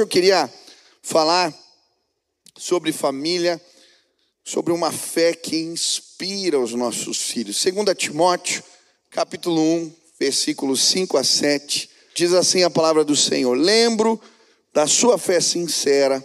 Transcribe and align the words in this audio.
hoje 0.00 0.04
eu 0.04 0.06
queria 0.06 0.50
falar 1.02 1.54
sobre 2.56 2.90
família, 2.90 3.60
sobre 4.42 4.72
uma 4.72 4.90
fé 4.90 5.34
que 5.34 5.56
inspira 5.56 6.58
os 6.58 6.72
nossos 6.72 7.18
filhos. 7.18 7.62
2 7.62 7.94
Timóteo, 7.98 8.62
capítulo 9.10 9.60
1, 9.60 9.92
versículos 10.18 10.80
5 10.84 11.18
a 11.18 11.24
7, 11.24 11.90
diz 12.14 12.32
assim 12.32 12.62
a 12.62 12.70
palavra 12.70 13.04
do 13.04 13.14
Senhor: 13.14 13.54
Lembro 13.54 14.18
da 14.72 14.86
sua 14.86 15.18
fé 15.18 15.38
sincera, 15.38 16.24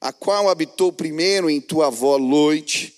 a 0.00 0.12
qual 0.12 0.48
habitou 0.48 0.92
primeiro 0.92 1.48
em 1.48 1.60
tua 1.60 1.86
avó 1.86 2.16
Loite 2.16 2.92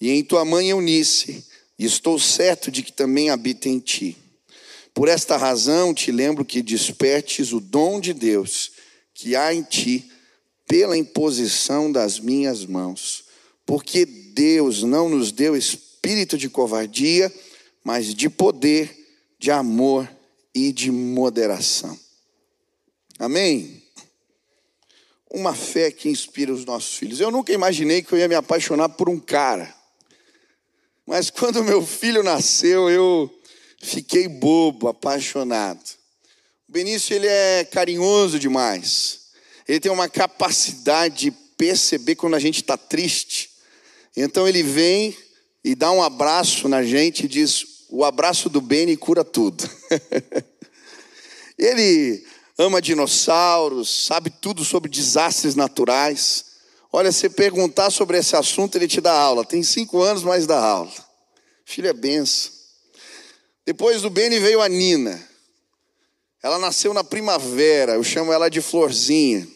e 0.00 0.10
em 0.10 0.24
tua 0.24 0.42
mãe 0.42 0.70
Eunice, 0.70 1.44
e 1.78 1.84
estou 1.84 2.18
certo 2.18 2.70
de 2.70 2.82
que 2.82 2.92
também 2.92 3.28
habita 3.28 3.68
em 3.68 3.78
ti. 3.78 4.16
Por 4.94 5.06
esta 5.06 5.36
razão 5.36 5.92
te 5.92 6.10
lembro 6.10 6.46
que 6.46 6.62
despertes 6.62 7.52
o 7.52 7.60
dom 7.60 8.00
de 8.00 8.14
Deus 8.14 8.79
que 9.20 9.36
há 9.36 9.52
em 9.52 9.62
ti 9.62 10.10
pela 10.66 10.96
imposição 10.96 11.92
das 11.92 12.18
minhas 12.18 12.64
mãos. 12.64 13.24
Porque 13.66 14.06
Deus 14.06 14.82
não 14.82 15.10
nos 15.10 15.30
deu 15.30 15.54
espírito 15.54 16.38
de 16.38 16.48
covardia, 16.48 17.32
mas 17.84 18.14
de 18.14 18.30
poder, 18.30 18.96
de 19.38 19.50
amor 19.50 20.10
e 20.54 20.72
de 20.72 20.90
moderação. 20.90 21.98
Amém? 23.18 23.82
Uma 25.30 25.54
fé 25.54 25.90
que 25.90 26.08
inspira 26.08 26.52
os 26.52 26.64
nossos 26.64 26.96
filhos. 26.96 27.20
Eu 27.20 27.30
nunca 27.30 27.52
imaginei 27.52 28.02
que 28.02 28.12
eu 28.14 28.18
ia 28.18 28.26
me 28.26 28.34
apaixonar 28.34 28.88
por 28.88 29.08
um 29.08 29.20
cara. 29.20 29.74
Mas 31.06 31.28
quando 31.28 31.62
meu 31.62 31.84
filho 31.84 32.22
nasceu, 32.22 32.88
eu 32.88 33.30
fiquei 33.82 34.26
bobo, 34.26 34.88
apaixonado. 34.88 35.99
O 36.70 36.72
Benício 36.72 37.16
ele 37.16 37.26
é 37.26 37.64
carinhoso 37.64 38.38
demais. 38.38 39.22
Ele 39.66 39.80
tem 39.80 39.90
uma 39.90 40.08
capacidade 40.08 41.16
de 41.16 41.30
perceber 41.56 42.14
quando 42.14 42.36
a 42.36 42.38
gente 42.38 42.62
está 42.62 42.76
triste. 42.76 43.50
Então 44.16 44.46
ele 44.46 44.62
vem 44.62 45.18
e 45.64 45.74
dá 45.74 45.90
um 45.90 46.00
abraço 46.00 46.68
na 46.68 46.84
gente 46.84 47.24
e 47.24 47.28
diz: 47.28 47.86
o 47.88 48.04
abraço 48.04 48.48
do 48.48 48.60
Beni 48.60 48.96
cura 48.96 49.24
tudo. 49.24 49.68
ele 51.58 52.24
ama 52.56 52.80
dinossauros, 52.80 54.04
sabe 54.06 54.30
tudo 54.30 54.64
sobre 54.64 54.88
desastres 54.88 55.56
naturais. 55.56 56.44
Olha, 56.92 57.10
se 57.10 57.28
perguntar 57.28 57.90
sobre 57.90 58.16
esse 58.16 58.36
assunto, 58.36 58.76
ele 58.78 58.86
te 58.86 59.00
dá 59.00 59.12
aula. 59.12 59.44
Tem 59.44 59.64
cinco 59.64 60.00
anos, 60.00 60.22
mas 60.22 60.46
dá 60.46 60.64
aula. 60.64 60.92
Filho 61.64 61.88
é 61.88 61.92
benção. 61.92 62.52
Depois 63.66 64.02
do 64.02 64.08
Beni 64.08 64.38
veio 64.38 64.60
a 64.60 64.68
Nina. 64.68 65.29
Ela 66.42 66.58
nasceu 66.58 66.94
na 66.94 67.04
primavera, 67.04 67.94
eu 67.94 68.02
chamo 68.02 68.32
ela 68.32 68.48
de 68.48 68.62
Florzinha. 68.62 69.46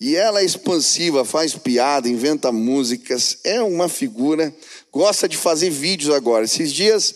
E 0.00 0.14
ela 0.14 0.40
é 0.40 0.44
expansiva, 0.44 1.24
faz 1.24 1.56
piada, 1.56 2.08
inventa 2.08 2.52
músicas, 2.52 3.38
é 3.42 3.60
uma 3.60 3.88
figura, 3.88 4.54
gosta 4.92 5.28
de 5.28 5.36
fazer 5.36 5.70
vídeos 5.70 6.14
agora. 6.14 6.44
Esses 6.44 6.72
dias 6.72 7.14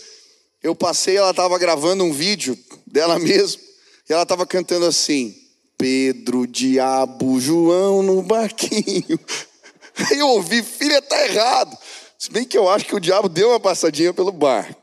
eu 0.60 0.74
passei, 0.74 1.16
ela 1.16 1.30
estava 1.30 1.56
gravando 1.58 2.02
um 2.02 2.12
vídeo 2.12 2.58
dela 2.84 3.18
mesma, 3.20 3.62
e 4.08 4.12
ela 4.12 4.24
estava 4.24 4.44
cantando 4.44 4.86
assim: 4.86 5.32
Pedro, 5.78 6.44
diabo, 6.44 7.38
João 7.38 8.02
no 8.02 8.20
barquinho. 8.22 9.18
Aí 10.10 10.18
eu 10.18 10.28
ouvi, 10.28 10.62
filha, 10.62 11.00
tá 11.02 11.24
errado. 11.26 11.76
Se 12.18 12.30
bem 12.30 12.44
que 12.44 12.58
eu 12.58 12.68
acho 12.68 12.86
que 12.86 12.96
o 12.96 13.00
diabo 13.00 13.28
deu 13.28 13.50
uma 13.50 13.60
passadinha 13.60 14.12
pelo 14.12 14.32
barco. 14.32 14.81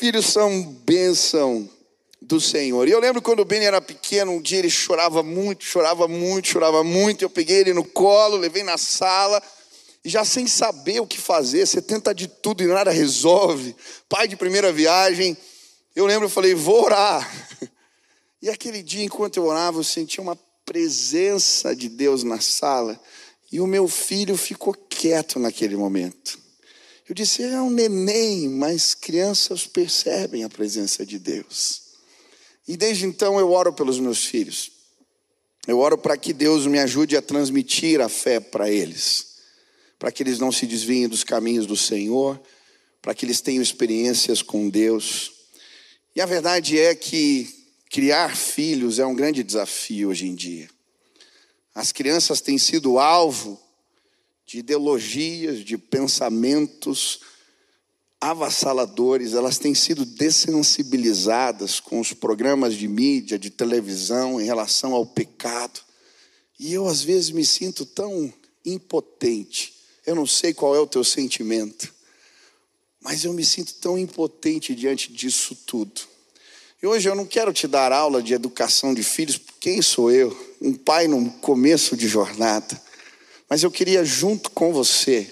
Filhos 0.00 0.28
são 0.28 0.62
bênção 0.62 1.68
do 2.22 2.40
Senhor. 2.40 2.88
E 2.88 2.90
eu 2.90 2.98
lembro 2.98 3.20
quando 3.20 3.40
o 3.40 3.44
Ben 3.44 3.62
era 3.62 3.82
pequeno, 3.82 4.32
um 4.32 4.40
dia 4.40 4.58
ele 4.58 4.70
chorava 4.70 5.22
muito, 5.22 5.62
chorava 5.62 6.08
muito, 6.08 6.48
chorava 6.48 6.82
muito. 6.82 7.20
Eu 7.20 7.28
peguei 7.28 7.58
ele 7.58 7.74
no 7.74 7.84
colo, 7.84 8.38
levei 8.38 8.62
na 8.62 8.78
sala, 8.78 9.42
e 10.02 10.08
já 10.08 10.24
sem 10.24 10.46
saber 10.46 11.00
o 11.00 11.06
que 11.06 11.18
fazer, 11.18 11.66
você 11.66 11.82
tenta 11.82 12.14
de 12.14 12.28
tudo 12.28 12.62
e 12.62 12.66
nada 12.66 12.90
resolve. 12.90 13.76
Pai 14.08 14.26
de 14.26 14.36
primeira 14.36 14.72
viagem, 14.72 15.36
eu 15.94 16.06
lembro, 16.06 16.24
eu 16.24 16.30
falei, 16.30 16.54
vou 16.54 16.82
orar. 16.82 17.30
E 18.42 18.48
aquele 18.48 18.82
dia, 18.82 19.04
enquanto 19.04 19.36
eu 19.36 19.44
orava, 19.44 19.80
eu 19.80 19.84
senti 19.84 20.18
uma 20.18 20.34
presença 20.64 21.76
de 21.76 21.90
Deus 21.90 22.24
na 22.24 22.40
sala, 22.40 22.98
e 23.52 23.60
o 23.60 23.66
meu 23.66 23.86
filho 23.86 24.34
ficou 24.34 24.72
quieto 24.72 25.38
naquele 25.38 25.76
momento. 25.76 26.38
Eu 27.10 27.14
disse, 27.14 27.42
é 27.42 27.60
um 27.60 27.70
neném, 27.70 28.48
mas 28.48 28.94
crianças 28.94 29.66
percebem 29.66 30.44
a 30.44 30.48
presença 30.48 31.04
de 31.04 31.18
Deus. 31.18 31.82
E 32.68 32.76
desde 32.76 33.04
então 33.04 33.36
eu 33.36 33.50
oro 33.50 33.72
pelos 33.72 33.98
meus 33.98 34.24
filhos. 34.24 34.70
Eu 35.66 35.80
oro 35.80 35.98
para 35.98 36.16
que 36.16 36.32
Deus 36.32 36.68
me 36.68 36.78
ajude 36.78 37.16
a 37.16 37.20
transmitir 37.20 38.00
a 38.00 38.08
fé 38.08 38.38
para 38.38 38.70
eles, 38.70 39.38
para 39.98 40.12
que 40.12 40.22
eles 40.22 40.38
não 40.38 40.52
se 40.52 40.68
desviem 40.68 41.08
dos 41.08 41.24
caminhos 41.24 41.66
do 41.66 41.76
Senhor, 41.76 42.40
para 43.02 43.12
que 43.12 43.26
eles 43.26 43.40
tenham 43.40 43.60
experiências 43.60 44.40
com 44.40 44.68
Deus. 44.68 45.32
E 46.14 46.20
a 46.20 46.26
verdade 46.26 46.78
é 46.78 46.94
que 46.94 47.52
criar 47.90 48.36
filhos 48.36 49.00
é 49.00 49.04
um 49.04 49.16
grande 49.16 49.42
desafio 49.42 50.10
hoje 50.10 50.28
em 50.28 50.34
dia. 50.36 50.70
As 51.74 51.90
crianças 51.90 52.40
têm 52.40 52.56
sido 52.56 53.00
alvo 53.00 53.60
de 54.50 54.58
ideologias, 54.58 55.64
de 55.64 55.78
pensamentos 55.78 57.20
avassaladores, 58.20 59.32
elas 59.32 59.58
têm 59.58 59.76
sido 59.76 60.04
dessensibilizadas 60.04 61.78
com 61.78 62.00
os 62.00 62.12
programas 62.12 62.74
de 62.74 62.88
mídia, 62.88 63.38
de 63.38 63.48
televisão 63.48 64.40
em 64.40 64.44
relação 64.44 64.92
ao 64.92 65.06
pecado. 65.06 65.78
E 66.58 66.74
eu 66.74 66.88
às 66.88 67.00
vezes 67.00 67.30
me 67.30 67.44
sinto 67.46 67.86
tão 67.86 68.32
impotente. 68.66 69.72
Eu 70.04 70.16
não 70.16 70.26
sei 70.26 70.52
qual 70.52 70.74
é 70.74 70.80
o 70.80 70.86
teu 70.86 71.04
sentimento, 71.04 71.94
mas 73.00 73.24
eu 73.24 73.32
me 73.32 73.44
sinto 73.44 73.74
tão 73.74 73.96
impotente 73.96 74.74
diante 74.74 75.12
disso 75.12 75.54
tudo. 75.64 76.00
E 76.82 76.88
hoje 76.88 77.08
eu 77.08 77.14
não 77.14 77.24
quero 77.24 77.52
te 77.52 77.68
dar 77.68 77.92
aula 77.92 78.20
de 78.20 78.34
educação 78.34 78.92
de 78.94 79.04
filhos, 79.04 79.40
quem 79.60 79.80
sou 79.80 80.10
eu? 80.10 80.36
Um 80.60 80.74
pai 80.74 81.06
no 81.06 81.30
começo 81.34 81.96
de 81.96 82.08
jornada. 82.08 82.89
Mas 83.50 83.64
eu 83.64 83.70
queria, 83.70 84.04
junto 84.04 84.48
com 84.52 84.72
você, 84.72 85.28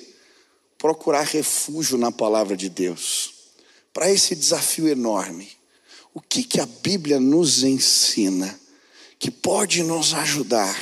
procurar 0.76 1.22
refúgio 1.22 1.96
na 1.96 2.10
palavra 2.10 2.56
de 2.56 2.68
Deus, 2.68 3.32
para 3.92 4.10
esse 4.10 4.34
desafio 4.34 4.88
enorme. 4.88 5.48
O 6.12 6.20
que, 6.20 6.42
que 6.42 6.60
a 6.60 6.66
Bíblia 6.66 7.20
nos 7.20 7.62
ensina 7.62 8.58
que 9.20 9.30
pode 9.30 9.84
nos 9.84 10.14
ajudar 10.14 10.76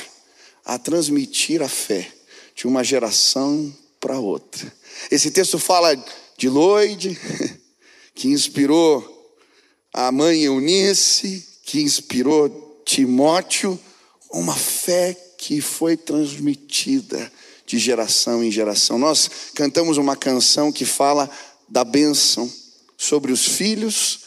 a 0.65 0.79
transmitir 0.79 1.61
a 1.61 1.69
fé 1.69 2.11
de 2.55 2.65
uma 2.65 2.83
geração 2.83 3.71
para 3.99 4.19
outra? 4.19 4.73
Esse 5.11 5.29
texto 5.29 5.59
fala 5.59 5.95
de 6.35 6.49
Lloyd, 6.49 7.19
que 8.15 8.29
inspirou 8.29 9.13
a 9.93 10.11
mãe 10.11 10.41
Eunice, 10.41 11.47
que 11.63 11.81
inspirou 11.81 12.81
Timóteo, 12.83 13.79
uma 14.31 14.55
fé 14.55 15.15
que 15.37 15.61
foi 15.61 15.95
transmitida 15.95 17.31
de 17.65 17.77
geração 17.77 18.43
em 18.43 18.51
geração. 18.51 18.97
Nós 18.97 19.29
cantamos 19.53 19.97
uma 19.97 20.15
canção 20.15 20.71
que 20.71 20.85
fala 20.85 21.29
da 21.67 21.83
bênção 21.83 22.51
sobre 22.97 23.31
os 23.31 23.45
filhos 23.45 24.19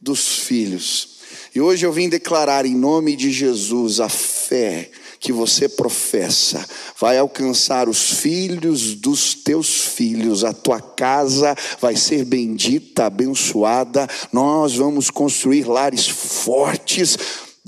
dos 0.00 0.40
filhos. 0.40 1.18
E 1.54 1.60
hoje 1.60 1.86
eu 1.86 1.92
vim 1.92 2.08
declarar 2.08 2.66
em 2.66 2.74
nome 2.74 3.16
de 3.16 3.30
Jesus 3.30 4.00
a 4.00 4.08
fé 4.08 4.90
que 5.20 5.32
você 5.32 5.68
professa 5.68 6.64
vai 6.98 7.18
alcançar 7.18 7.88
os 7.88 8.20
filhos 8.20 8.94
dos 8.94 9.34
teus 9.34 9.68
filhos, 9.68 10.44
a 10.44 10.52
tua 10.52 10.80
casa 10.80 11.56
vai 11.80 11.96
ser 11.96 12.24
bendita, 12.24 13.06
abençoada. 13.06 14.06
Nós 14.32 14.76
vamos 14.76 15.10
construir 15.10 15.64
lares 15.64 16.08
fortes 16.08 17.16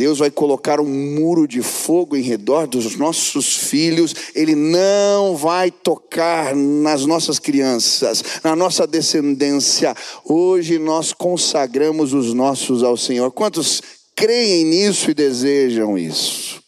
Deus 0.01 0.19
vai 0.19 0.31
colocar 0.31 0.81
um 0.81 0.89
muro 0.89 1.47
de 1.47 1.61
fogo 1.61 2.17
em 2.17 2.23
redor 2.23 2.67
dos 2.67 2.97
nossos 2.97 3.55
filhos, 3.55 4.15
Ele 4.35 4.55
não 4.55 5.37
vai 5.37 5.71
tocar 5.71 6.57
nas 6.57 7.05
nossas 7.05 7.39
crianças, 7.39 8.25
na 8.43 8.57
nossa 8.57 8.87
descendência. 8.87 9.95
Hoje 10.25 10.79
nós 10.79 11.13
consagramos 11.13 12.15
os 12.15 12.33
nossos 12.33 12.83
ao 12.83 12.97
Senhor. 12.97 13.31
Quantos 13.31 13.83
creem 14.17 14.65
nisso 14.65 15.11
e 15.11 15.15
desejam 15.15 15.99
isso? 15.99 16.63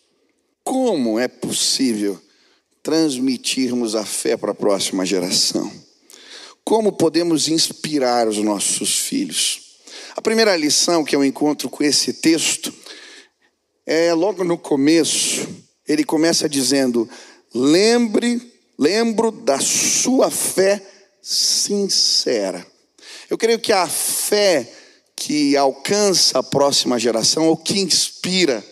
Como 0.63 1.19
é 1.19 1.27
possível 1.27 2.21
transmitirmos 2.83 3.95
a 3.95 4.05
fé 4.05 4.37
para 4.37 4.51
a 4.51 4.55
próxima 4.55 5.07
geração? 5.07 5.73
Como 6.63 6.93
podemos 6.93 7.49
inspirar 7.49 8.29
os 8.29 8.37
nossos 8.37 8.99
filhos? 8.99 9.63
A 10.15 10.21
primeira 10.21 10.55
lição 10.55 11.03
que 11.03 11.17
eu 11.17 11.25
encontro 11.25 11.71
com 11.71 11.83
esse 11.83 12.13
texto 12.13 12.82
é 13.87 14.13
logo 14.13 14.45
no 14.45 14.57
começo, 14.59 15.49
ele 15.87 16.05
começa 16.05 16.49
dizendo: 16.49 17.09
lembre, 17.55 18.41
lembro 18.79 19.31
da 19.31 19.61
sua 19.61 20.31
fé 20.31 20.81
sincera. 21.21 22.67
Eu 23.31 23.39
creio 23.39 23.59
que 23.59 23.73
a 23.73 23.89
fé 23.89 24.71
que 25.17 25.57
alcança 25.57 26.39
a 26.41 26.43
próxima 26.43 26.99
geração, 26.99 27.47
ou 27.49 27.57
que 27.57 27.79
inspira 27.81 28.65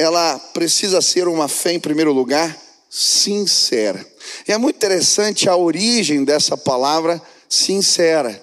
ela 0.00 0.38
precisa 0.54 1.02
ser 1.02 1.28
uma 1.28 1.46
fé, 1.46 1.74
em 1.74 1.78
primeiro 1.78 2.10
lugar, 2.10 2.56
sincera. 2.88 4.04
E 4.48 4.52
é 4.52 4.56
muito 4.56 4.76
interessante 4.76 5.46
a 5.46 5.54
origem 5.54 6.24
dessa 6.24 6.56
palavra 6.56 7.20
sincera. 7.48 8.42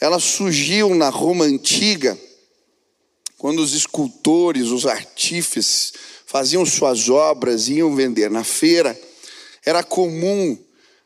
Ela 0.00 0.18
surgiu 0.18 0.94
na 0.94 1.10
Roma 1.10 1.44
antiga, 1.44 2.18
quando 3.38 3.60
os 3.60 3.74
escultores, 3.74 4.68
os 4.68 4.86
artífices, 4.86 5.92
faziam 6.26 6.64
suas 6.64 7.08
obras 7.08 7.68
e 7.68 7.74
iam 7.74 7.94
vender 7.94 8.30
na 8.30 8.42
feira, 8.42 8.98
era 9.64 9.82
comum 9.82 10.58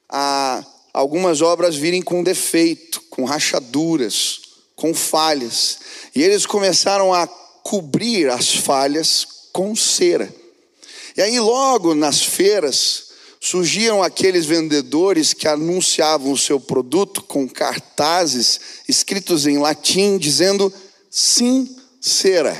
a 0.09 0.65
algumas 0.93 1.43
obras 1.43 1.77
virem 1.77 2.03
com 2.03 2.23
defeito, 2.23 3.03
com 3.11 3.25
rachaduras, 3.25 4.41
com 4.75 4.95
falhas. 4.95 5.79
E 6.15 6.23
eles 6.23 6.47
começaram 6.47 7.13
a 7.13 7.27
cobrir 7.27 8.31
as 8.31 8.55
falhas 8.55 9.27
com 9.53 9.77
cera. 9.77 10.33
E 11.17 11.23
aí, 11.23 11.39
logo 11.39 11.95
nas 11.95 12.23
feiras, 12.23 13.09
surgiam 13.41 14.03
aqueles 14.03 14.47
vendedores 14.47 15.33
que 15.33 15.47
anunciavam 15.47 16.33
o 16.33 16.39
seu 16.39 16.59
produto 16.59 17.23
com 17.23 17.49
cartazes 17.49 18.61
escritos 18.89 19.47
em 19.47 19.59
latim, 19.59 20.19
dizendo 20.19 20.73
sincera, 22.01 22.57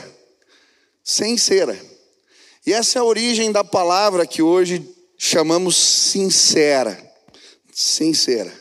sem 1.03 1.37
cera. 1.37 1.79
E 2.67 2.73
essa 2.73 2.99
é 2.99 3.01
a 3.01 3.05
origem 3.05 3.51
da 3.51 3.65
palavra 3.65 4.27
que 4.27 4.43
hoje 4.43 4.87
chamamos 5.17 5.77
sincera, 5.77 6.97
sincera, 7.73 8.53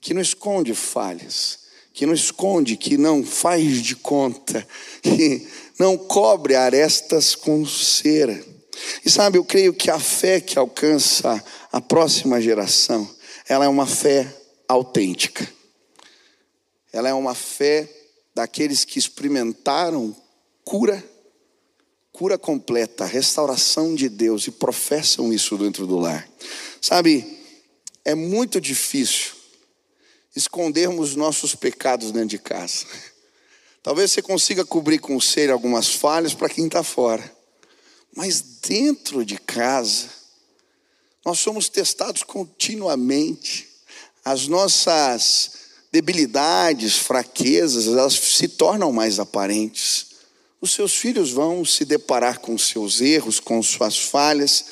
que 0.00 0.14
não 0.14 0.20
esconde 0.20 0.74
falhas, 0.74 1.58
que 1.92 2.06
não 2.06 2.14
esconde, 2.14 2.76
que 2.76 2.96
não 2.96 3.24
faz 3.24 3.82
de 3.82 3.96
conta, 3.96 4.66
que 5.02 5.46
não 5.78 5.96
cobre 5.98 6.54
arestas 6.54 7.34
com 7.34 7.66
cera. 7.66 8.44
E 9.04 9.10
sabe, 9.10 9.38
eu 9.38 9.44
creio 9.44 9.74
que 9.74 9.90
a 9.90 9.98
fé 9.98 10.40
que 10.40 10.58
alcança 10.58 11.42
a 11.72 11.80
próxima 11.80 12.40
geração, 12.40 13.08
ela 13.48 13.64
é 13.64 13.68
uma 13.68 13.86
fé 13.86 14.32
autêntica. 14.68 15.48
Ela 16.92 17.08
é 17.08 17.14
uma 17.14 17.34
fé 17.34 17.88
daqueles 18.38 18.84
que 18.84 19.00
experimentaram 19.00 20.14
cura, 20.64 21.04
cura 22.12 22.38
completa, 22.38 23.04
restauração 23.04 23.96
de 23.96 24.08
Deus 24.08 24.46
e 24.46 24.52
professam 24.52 25.32
isso 25.32 25.58
dentro 25.58 25.88
do 25.88 25.98
lar. 25.98 26.28
Sabe, 26.80 27.26
é 28.04 28.14
muito 28.14 28.60
difícil 28.60 29.32
escondermos 30.36 31.16
nossos 31.16 31.56
pecados 31.56 32.12
dentro 32.12 32.28
de 32.28 32.38
casa. 32.38 32.86
Talvez 33.82 34.12
você 34.12 34.22
consiga 34.22 34.64
cobrir 34.64 35.00
com 35.00 35.16
o 35.16 35.50
algumas 35.50 35.88
falhas 35.88 36.32
para 36.32 36.48
quem 36.48 36.66
está 36.66 36.84
fora. 36.84 37.36
Mas 38.14 38.40
dentro 38.40 39.24
de 39.24 39.36
casa, 39.36 40.10
nós 41.24 41.40
somos 41.40 41.68
testados 41.68 42.22
continuamente. 42.22 43.68
As 44.24 44.46
nossas 44.46 45.67
debilidades, 45.92 46.96
fraquezas, 46.98 47.86
elas 47.86 48.14
se 48.14 48.48
tornam 48.48 48.92
mais 48.92 49.18
aparentes. 49.18 50.06
Os 50.60 50.72
seus 50.72 50.94
filhos 50.94 51.30
vão 51.30 51.64
se 51.64 51.84
deparar 51.84 52.40
com 52.40 52.58
seus 52.58 53.00
erros, 53.00 53.38
com 53.40 53.62
suas 53.62 53.98
falhas. 53.98 54.64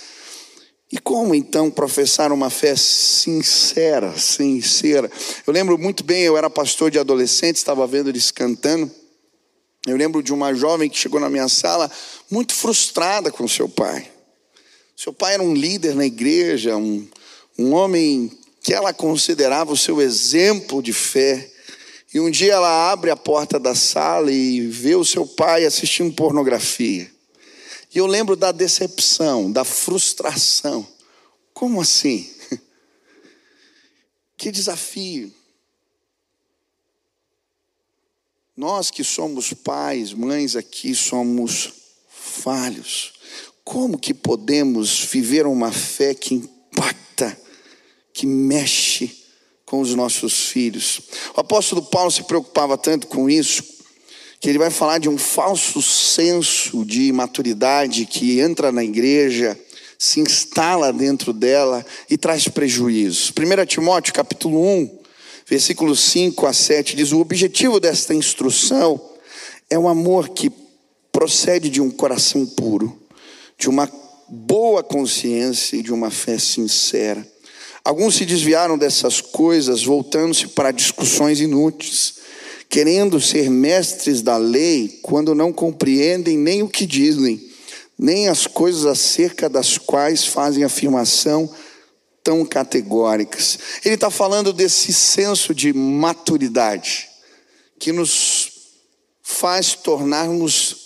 E 0.90 0.98
como 0.98 1.34
então 1.34 1.70
professar 1.70 2.32
uma 2.32 2.50
fé 2.50 2.74
sincera, 2.76 4.16
sincera? 4.18 5.10
Eu 5.46 5.52
lembro 5.52 5.78
muito 5.78 6.04
bem, 6.04 6.22
eu 6.22 6.36
era 6.36 6.50
pastor 6.50 6.90
de 6.90 6.98
adolescentes, 6.98 7.60
estava 7.60 7.86
vendo 7.86 8.08
eles 8.08 8.30
cantando. 8.30 8.90
Eu 9.86 9.96
lembro 9.96 10.22
de 10.22 10.32
uma 10.32 10.52
jovem 10.52 10.90
que 10.90 10.98
chegou 10.98 11.20
na 11.20 11.30
minha 11.30 11.48
sala 11.48 11.90
muito 12.30 12.54
frustrada 12.54 13.30
com 13.30 13.46
seu 13.46 13.68
pai. 13.68 14.10
Seu 14.96 15.12
pai 15.12 15.34
era 15.34 15.42
um 15.42 15.54
líder 15.54 15.94
na 15.94 16.06
igreja, 16.06 16.76
um, 16.76 17.06
um 17.58 17.72
homem 17.72 18.30
que 18.66 18.74
ela 18.74 18.92
considerava 18.92 19.72
o 19.72 19.76
seu 19.76 20.00
exemplo 20.00 20.82
de 20.82 20.92
fé. 20.92 21.48
E 22.12 22.18
um 22.18 22.28
dia 22.28 22.54
ela 22.54 22.90
abre 22.90 23.12
a 23.12 23.16
porta 23.16 23.60
da 23.60 23.76
sala 23.76 24.32
e 24.32 24.60
vê 24.66 24.96
o 24.96 25.04
seu 25.04 25.24
pai 25.24 25.64
assistindo 25.64 26.12
pornografia. 26.12 27.08
E 27.94 27.98
eu 27.98 28.08
lembro 28.08 28.34
da 28.34 28.50
decepção, 28.50 29.52
da 29.52 29.62
frustração. 29.62 30.84
Como 31.54 31.80
assim? 31.80 32.28
Que 34.36 34.50
desafio. 34.50 35.32
Nós 38.56 38.90
que 38.90 39.04
somos 39.04 39.52
pais, 39.52 40.12
mães 40.12 40.56
aqui, 40.56 40.94
somos 40.94 41.72
falhos. 42.08 43.14
Como 43.64 43.96
que 43.96 44.12
podemos 44.12 45.04
viver 45.04 45.46
uma 45.46 45.72
fé 45.72 46.14
que 46.14 46.34
impacta, 46.34 47.45
que 48.16 48.26
mexe 48.26 49.14
com 49.66 49.80
os 49.80 49.94
nossos 49.94 50.48
filhos? 50.48 51.02
O 51.36 51.40
apóstolo 51.40 51.82
Paulo 51.82 52.10
se 52.10 52.22
preocupava 52.22 52.78
tanto 52.78 53.06
com 53.08 53.28
isso, 53.28 53.62
que 54.40 54.48
ele 54.48 54.58
vai 54.58 54.70
falar 54.70 54.98
de 54.98 55.08
um 55.08 55.18
falso 55.18 55.82
senso 55.82 56.82
de 56.84 57.12
maturidade 57.12 58.06
que 58.06 58.40
entra 58.40 58.72
na 58.72 58.82
igreja, 58.82 59.58
se 59.98 60.20
instala 60.20 60.92
dentro 60.92 61.32
dela 61.32 61.84
e 62.08 62.16
traz 62.16 62.48
prejuízos. 62.48 63.30
1 63.30 63.66
Timóteo 63.66 64.14
capítulo 64.14 64.66
1, 64.66 64.98
versículos 65.46 66.00
5 66.00 66.46
a 66.46 66.54
7 66.54 66.96
diz: 66.96 67.12
O 67.12 67.20
objetivo 67.20 67.78
desta 67.78 68.14
instrução 68.14 68.98
é 69.68 69.78
o 69.78 69.88
amor 69.88 70.30
que 70.30 70.50
procede 71.12 71.68
de 71.68 71.82
um 71.82 71.90
coração 71.90 72.46
puro, 72.46 72.98
de 73.58 73.68
uma 73.68 73.90
boa 74.28 74.82
consciência 74.82 75.76
e 75.76 75.82
de 75.82 75.92
uma 75.92 76.10
fé 76.10 76.38
sincera. 76.38 77.26
Alguns 77.86 78.16
se 78.16 78.26
desviaram 78.26 78.76
dessas 78.76 79.20
coisas, 79.20 79.84
voltando-se 79.84 80.48
para 80.48 80.72
discussões 80.72 81.40
inúteis, 81.40 82.14
querendo 82.68 83.20
ser 83.20 83.48
mestres 83.48 84.22
da 84.22 84.36
lei 84.36 84.98
quando 85.04 85.36
não 85.36 85.52
compreendem 85.52 86.36
nem 86.36 86.64
o 86.64 86.68
que 86.68 86.84
dizem, 86.84 87.40
nem 87.96 88.26
as 88.26 88.44
coisas 88.44 88.84
acerca 88.86 89.48
das 89.48 89.78
quais 89.78 90.24
fazem 90.24 90.64
afirmação 90.64 91.48
tão 92.24 92.44
categóricas. 92.44 93.56
Ele 93.84 93.94
está 93.94 94.10
falando 94.10 94.52
desse 94.52 94.92
senso 94.92 95.54
de 95.54 95.72
maturidade 95.72 97.08
que 97.78 97.92
nos 97.92 98.50
faz 99.22 99.74
tornarmos 99.74 100.85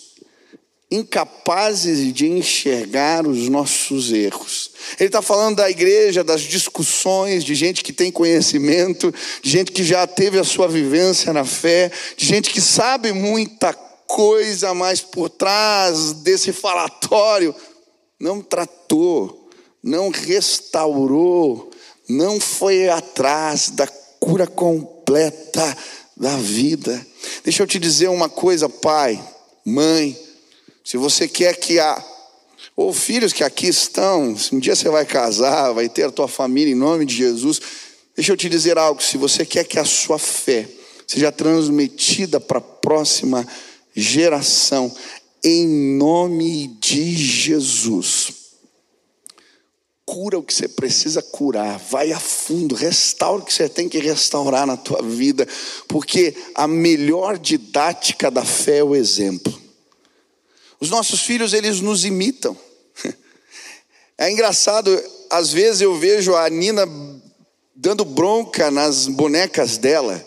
incapazes 0.90 2.12
de 2.12 2.28
enxergar 2.28 3.26
os 3.26 3.48
nossos 3.48 4.12
erros. 4.12 4.72
Ele 4.98 5.08
está 5.08 5.22
falando 5.22 5.56
da 5.56 5.70
igreja, 5.70 6.24
das 6.24 6.40
discussões, 6.40 7.44
de 7.44 7.54
gente 7.54 7.84
que 7.84 7.92
tem 7.92 8.10
conhecimento, 8.10 9.14
de 9.42 9.50
gente 9.50 9.70
que 9.70 9.84
já 9.84 10.06
teve 10.06 10.38
a 10.38 10.44
sua 10.44 10.66
vivência 10.66 11.32
na 11.32 11.44
fé, 11.44 11.92
de 12.16 12.26
gente 12.26 12.50
que 12.50 12.60
sabe 12.60 13.12
muita 13.12 13.72
coisa, 13.72 14.74
mas 14.74 15.00
por 15.00 15.28
trás 15.28 16.12
desse 16.12 16.52
falatório 16.52 17.54
não 18.18 18.40
tratou 18.40 19.40
não 19.82 20.10
restaurou, 20.10 21.70
não 22.08 22.38
foi 22.38 22.88
atrás 22.88 23.70
da 23.70 23.86
cura 24.18 24.46
completa 24.46 25.76
da 26.16 26.36
vida. 26.36 27.06
Deixa 27.42 27.62
eu 27.62 27.66
te 27.66 27.78
dizer 27.78 28.08
uma 28.08 28.28
coisa, 28.28 28.68
pai, 28.68 29.22
mãe, 29.64 30.16
se 30.84 30.96
você 30.96 31.28
quer 31.28 31.54
que 31.54 31.78
a 31.78 32.04
ou 32.76 32.92
filhos 32.94 33.32
que 33.32 33.44
aqui 33.44 33.68
estão, 33.68 34.34
um 34.52 34.58
dia 34.58 34.74
você 34.74 34.88
vai 34.88 35.04
casar, 35.04 35.72
vai 35.72 35.88
ter 35.88 36.04
a 36.04 36.10
tua 36.10 36.26
família 36.26 36.72
em 36.72 36.76
nome 36.76 37.04
de 37.04 37.14
Jesus. 37.14 37.60
Deixa 38.16 38.32
eu 38.32 38.36
te 38.36 38.48
dizer 38.48 38.78
algo, 38.78 39.02
se 39.02 39.18
você 39.18 39.44
quer 39.44 39.64
que 39.64 39.78
a 39.78 39.84
sua 39.84 40.18
fé 40.18 40.66
seja 41.06 41.30
transmitida 41.30 42.40
para 42.40 42.58
a 42.58 42.62
próxima 42.62 43.46
geração, 43.94 44.94
em 45.42 45.66
nome 45.96 46.68
de 46.80 47.14
Jesus, 47.14 48.32
cura 50.04 50.38
o 50.38 50.42
que 50.42 50.54
você 50.54 50.68
precisa 50.68 51.22
curar, 51.22 51.78
vai 51.78 52.12
a 52.12 52.18
fundo, 52.18 52.74
restaura 52.74 53.42
o 53.42 53.44
que 53.44 53.52
você 53.52 53.68
tem 53.68 53.88
que 53.88 53.98
restaurar 53.98 54.66
na 54.66 54.76
tua 54.76 55.02
vida, 55.02 55.46
porque 55.86 56.34
a 56.54 56.66
melhor 56.66 57.38
didática 57.38 58.30
da 58.30 58.44
fé 58.44 58.78
é 58.78 58.84
o 58.84 58.94
exemplo. 58.94 59.69
Os 60.80 60.88
nossos 60.88 61.20
filhos, 61.20 61.52
eles 61.52 61.80
nos 61.80 62.04
imitam. 62.04 62.56
É 64.18 64.30
engraçado, 64.30 65.02
às 65.30 65.50
vezes 65.50 65.80
eu 65.80 65.96
vejo 65.96 66.36
a 66.36 66.46
Nina 66.50 66.86
dando 67.74 68.04
bronca 68.04 68.70
nas 68.70 69.06
bonecas 69.06 69.78
dela, 69.78 70.22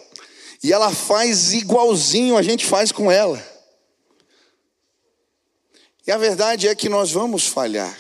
e 0.64 0.74
ela 0.74 0.92
faz 0.92 1.54
igualzinho 1.54 2.36
a 2.36 2.42
gente 2.42 2.66
faz 2.66 2.92
com 2.92 3.12
ela. 3.12 3.40
E 6.08 6.12
a 6.12 6.18
verdade 6.18 6.68
é 6.68 6.74
que 6.74 6.90
nós 6.90 7.12
vamos 7.12 7.46
falhar. 7.46 7.96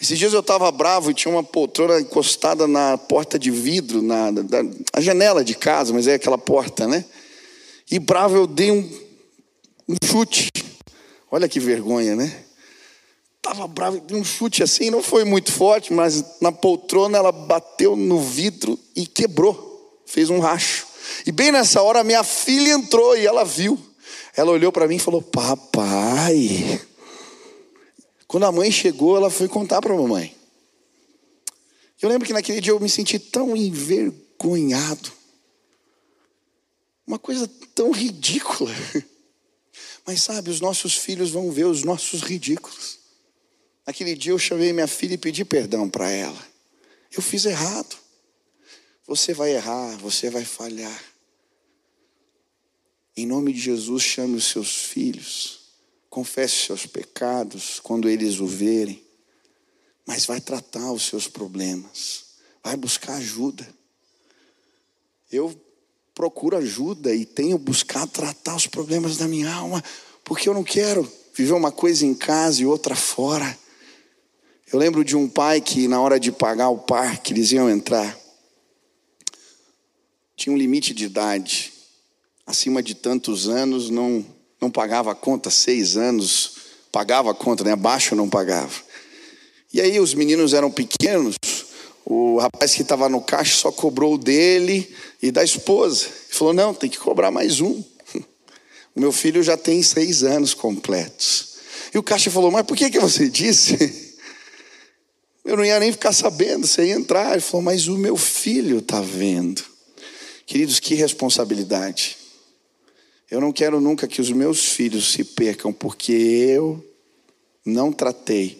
Esses 0.00 0.18
dias 0.18 0.32
eu 0.32 0.40
estava 0.40 0.70
bravo 0.72 1.10
e 1.10 1.14
tinha 1.14 1.32
uma 1.32 1.44
poltrona 1.44 2.00
encostada 2.00 2.66
na 2.66 2.98
porta 2.98 3.38
de 3.38 3.50
vidro, 3.50 4.02
na, 4.02 4.32
na, 4.32 4.42
na, 4.42 5.00
janela 5.00 5.44
de 5.44 5.54
casa, 5.54 5.92
mas 5.92 6.06
é 6.06 6.14
aquela 6.14 6.38
porta, 6.38 6.86
né? 6.86 7.04
E 7.90 7.98
bravo 7.98 8.36
eu 8.36 8.46
dei 8.46 8.70
um, 8.70 8.90
um 9.88 9.96
chute. 10.04 10.50
Olha 11.30 11.48
que 11.48 11.60
vergonha, 11.60 12.14
né? 12.14 12.46
estava 13.46 13.68
bravo, 13.68 14.00
deu 14.00 14.18
um 14.18 14.24
chute 14.24 14.62
assim, 14.62 14.90
não 14.90 15.02
foi 15.02 15.24
muito 15.24 15.52
forte, 15.52 15.92
mas 15.92 16.40
na 16.40 16.50
poltrona 16.50 17.16
ela 17.16 17.30
bateu 17.30 17.94
no 17.94 18.20
vidro 18.20 18.78
e 18.94 19.06
quebrou, 19.06 20.02
fez 20.04 20.28
um 20.30 20.40
racho. 20.40 20.86
E 21.24 21.30
bem 21.30 21.52
nessa 21.52 21.80
hora 21.80 22.02
minha 22.02 22.24
filha 22.24 22.72
entrou 22.72 23.16
e 23.16 23.24
ela 23.24 23.44
viu. 23.44 23.78
Ela 24.36 24.50
olhou 24.50 24.72
para 24.72 24.88
mim 24.88 24.96
e 24.96 25.00
falou: 25.00 25.22
Papai. 25.22 26.80
Quando 28.26 28.44
a 28.44 28.52
mãe 28.52 28.70
chegou, 28.72 29.16
ela 29.16 29.30
foi 29.30 29.46
contar 29.46 29.80
para 29.80 29.94
a 29.94 29.96
mamãe. 29.96 30.34
Eu 32.02 32.08
lembro 32.08 32.26
que 32.26 32.32
naquele 32.32 32.60
dia 32.60 32.72
eu 32.72 32.80
me 32.80 32.88
senti 32.88 33.18
tão 33.18 33.56
envergonhado. 33.56 35.12
Uma 37.06 37.18
coisa 37.18 37.48
tão 37.74 37.92
ridícula. 37.92 38.72
Mas 40.06 40.22
sabe, 40.22 40.50
os 40.50 40.60
nossos 40.60 40.96
filhos 40.96 41.30
vão 41.30 41.50
ver 41.50 41.64
os 41.64 41.82
nossos 41.82 42.22
ridículos. 42.22 43.00
Naquele 43.84 44.14
dia 44.14 44.32
eu 44.32 44.38
chamei 44.38 44.72
minha 44.72 44.86
filha 44.86 45.14
e 45.14 45.18
pedi 45.18 45.44
perdão 45.44 45.90
para 45.90 46.08
ela. 46.08 46.46
Eu 47.10 47.20
fiz 47.20 47.44
errado. 47.44 47.96
Você 49.06 49.34
vai 49.34 49.52
errar, 49.54 49.96
você 49.98 50.30
vai 50.30 50.44
falhar. 50.44 51.04
Em 53.16 53.26
nome 53.26 53.52
de 53.52 53.60
Jesus, 53.60 54.02
chame 54.02 54.36
os 54.36 54.44
seus 54.44 54.76
filhos. 54.76 55.60
Confesse 56.08 56.66
seus 56.66 56.86
pecados 56.86 57.80
quando 57.80 58.08
eles 58.08 58.38
o 58.38 58.46
verem. 58.46 59.04
Mas 60.06 60.24
vai 60.24 60.40
tratar 60.40 60.92
os 60.92 61.02
seus 61.04 61.26
problemas. 61.26 62.26
Vai 62.62 62.76
buscar 62.76 63.14
ajuda. 63.14 63.66
Eu 65.30 65.65
procuro 66.16 66.56
ajuda 66.56 67.14
e 67.14 67.26
tenho 67.26 67.58
buscado 67.58 68.10
tratar 68.10 68.56
os 68.56 68.66
problemas 68.66 69.18
da 69.18 69.28
minha 69.28 69.52
alma, 69.52 69.84
porque 70.24 70.48
eu 70.48 70.54
não 70.54 70.64
quero 70.64 71.06
viver 71.34 71.52
uma 71.52 71.70
coisa 71.70 72.06
em 72.06 72.14
casa 72.14 72.62
e 72.62 72.66
outra 72.66 72.96
fora. 72.96 73.56
Eu 74.72 74.78
lembro 74.78 75.04
de 75.04 75.14
um 75.14 75.28
pai 75.28 75.60
que, 75.60 75.86
na 75.86 76.00
hora 76.00 76.18
de 76.18 76.32
pagar 76.32 76.70
o 76.70 76.78
parque, 76.78 77.34
eles 77.34 77.52
iam 77.52 77.68
entrar, 77.68 78.18
tinha 80.34 80.54
um 80.54 80.56
limite 80.56 80.94
de 80.94 81.04
idade, 81.04 81.70
acima 82.46 82.82
de 82.82 82.94
tantos 82.94 83.46
anos, 83.46 83.90
não, 83.90 84.24
não 84.58 84.70
pagava 84.70 85.12
a 85.12 85.14
conta, 85.14 85.50
seis 85.50 85.98
anos, 85.98 86.56
pagava 86.90 87.30
a 87.30 87.34
conta, 87.34 87.62
né? 87.62 87.72
abaixo 87.72 88.16
não 88.16 88.28
pagava. 88.28 88.72
E 89.70 89.82
aí 89.82 90.00
os 90.00 90.14
meninos 90.14 90.54
eram 90.54 90.70
pequenos, 90.70 91.36
o 92.08 92.38
rapaz 92.38 92.72
que 92.72 92.82
estava 92.82 93.08
no 93.08 93.20
caixa 93.20 93.56
só 93.56 93.72
cobrou 93.72 94.16
dele 94.16 94.94
e 95.20 95.32
da 95.32 95.42
esposa. 95.42 96.06
Ele 96.06 96.34
falou: 96.34 96.54
não, 96.54 96.72
tem 96.72 96.88
que 96.88 96.98
cobrar 96.98 97.32
mais 97.32 97.60
um. 97.60 97.82
O 98.94 99.00
meu 99.00 99.12
filho 99.12 99.42
já 99.42 99.58
tem 99.58 99.82
seis 99.82 100.22
anos 100.22 100.54
completos. 100.54 101.56
E 101.92 101.98
o 101.98 102.02
caixa 102.02 102.30
falou: 102.30 102.50
mas 102.50 102.64
por 102.64 102.76
que, 102.76 102.88
que 102.88 103.00
você 103.00 103.28
disse? 103.28 103.76
Eu 105.44 105.56
não 105.56 105.64
ia 105.64 105.78
nem 105.78 105.92
ficar 105.92 106.12
sabendo, 106.12 106.66
você 106.66 106.86
ia 106.86 106.94
entrar. 106.94 107.32
Ele 107.32 107.40
falou: 107.40 107.62
mas 107.62 107.88
o 107.88 107.98
meu 107.98 108.16
filho 108.16 108.78
está 108.78 109.00
vendo. 109.00 109.62
Queridos, 110.46 110.78
que 110.78 110.94
responsabilidade. 110.94 112.16
Eu 113.28 113.40
não 113.40 113.52
quero 113.52 113.80
nunca 113.80 114.06
que 114.06 114.20
os 114.20 114.30
meus 114.30 114.64
filhos 114.66 115.12
se 115.12 115.24
percam, 115.24 115.72
porque 115.72 116.12
eu 116.12 116.82
não 117.64 117.92
tratei 117.92 118.58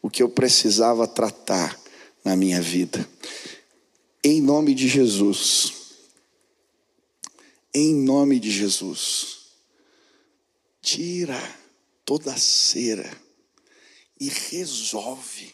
o 0.00 0.08
que 0.08 0.22
eu 0.22 0.28
precisava 0.30 1.06
tratar 1.06 1.78
na 2.26 2.34
minha 2.34 2.60
vida. 2.60 3.08
Em 4.22 4.42
nome 4.42 4.74
de 4.74 4.88
Jesus. 4.88 5.72
Em 7.72 7.94
nome 7.94 8.40
de 8.40 8.50
Jesus. 8.50 9.36
Tira 10.82 11.40
toda 12.04 12.34
a 12.34 12.36
cera 12.36 13.08
e 14.18 14.28
resolve. 14.28 15.52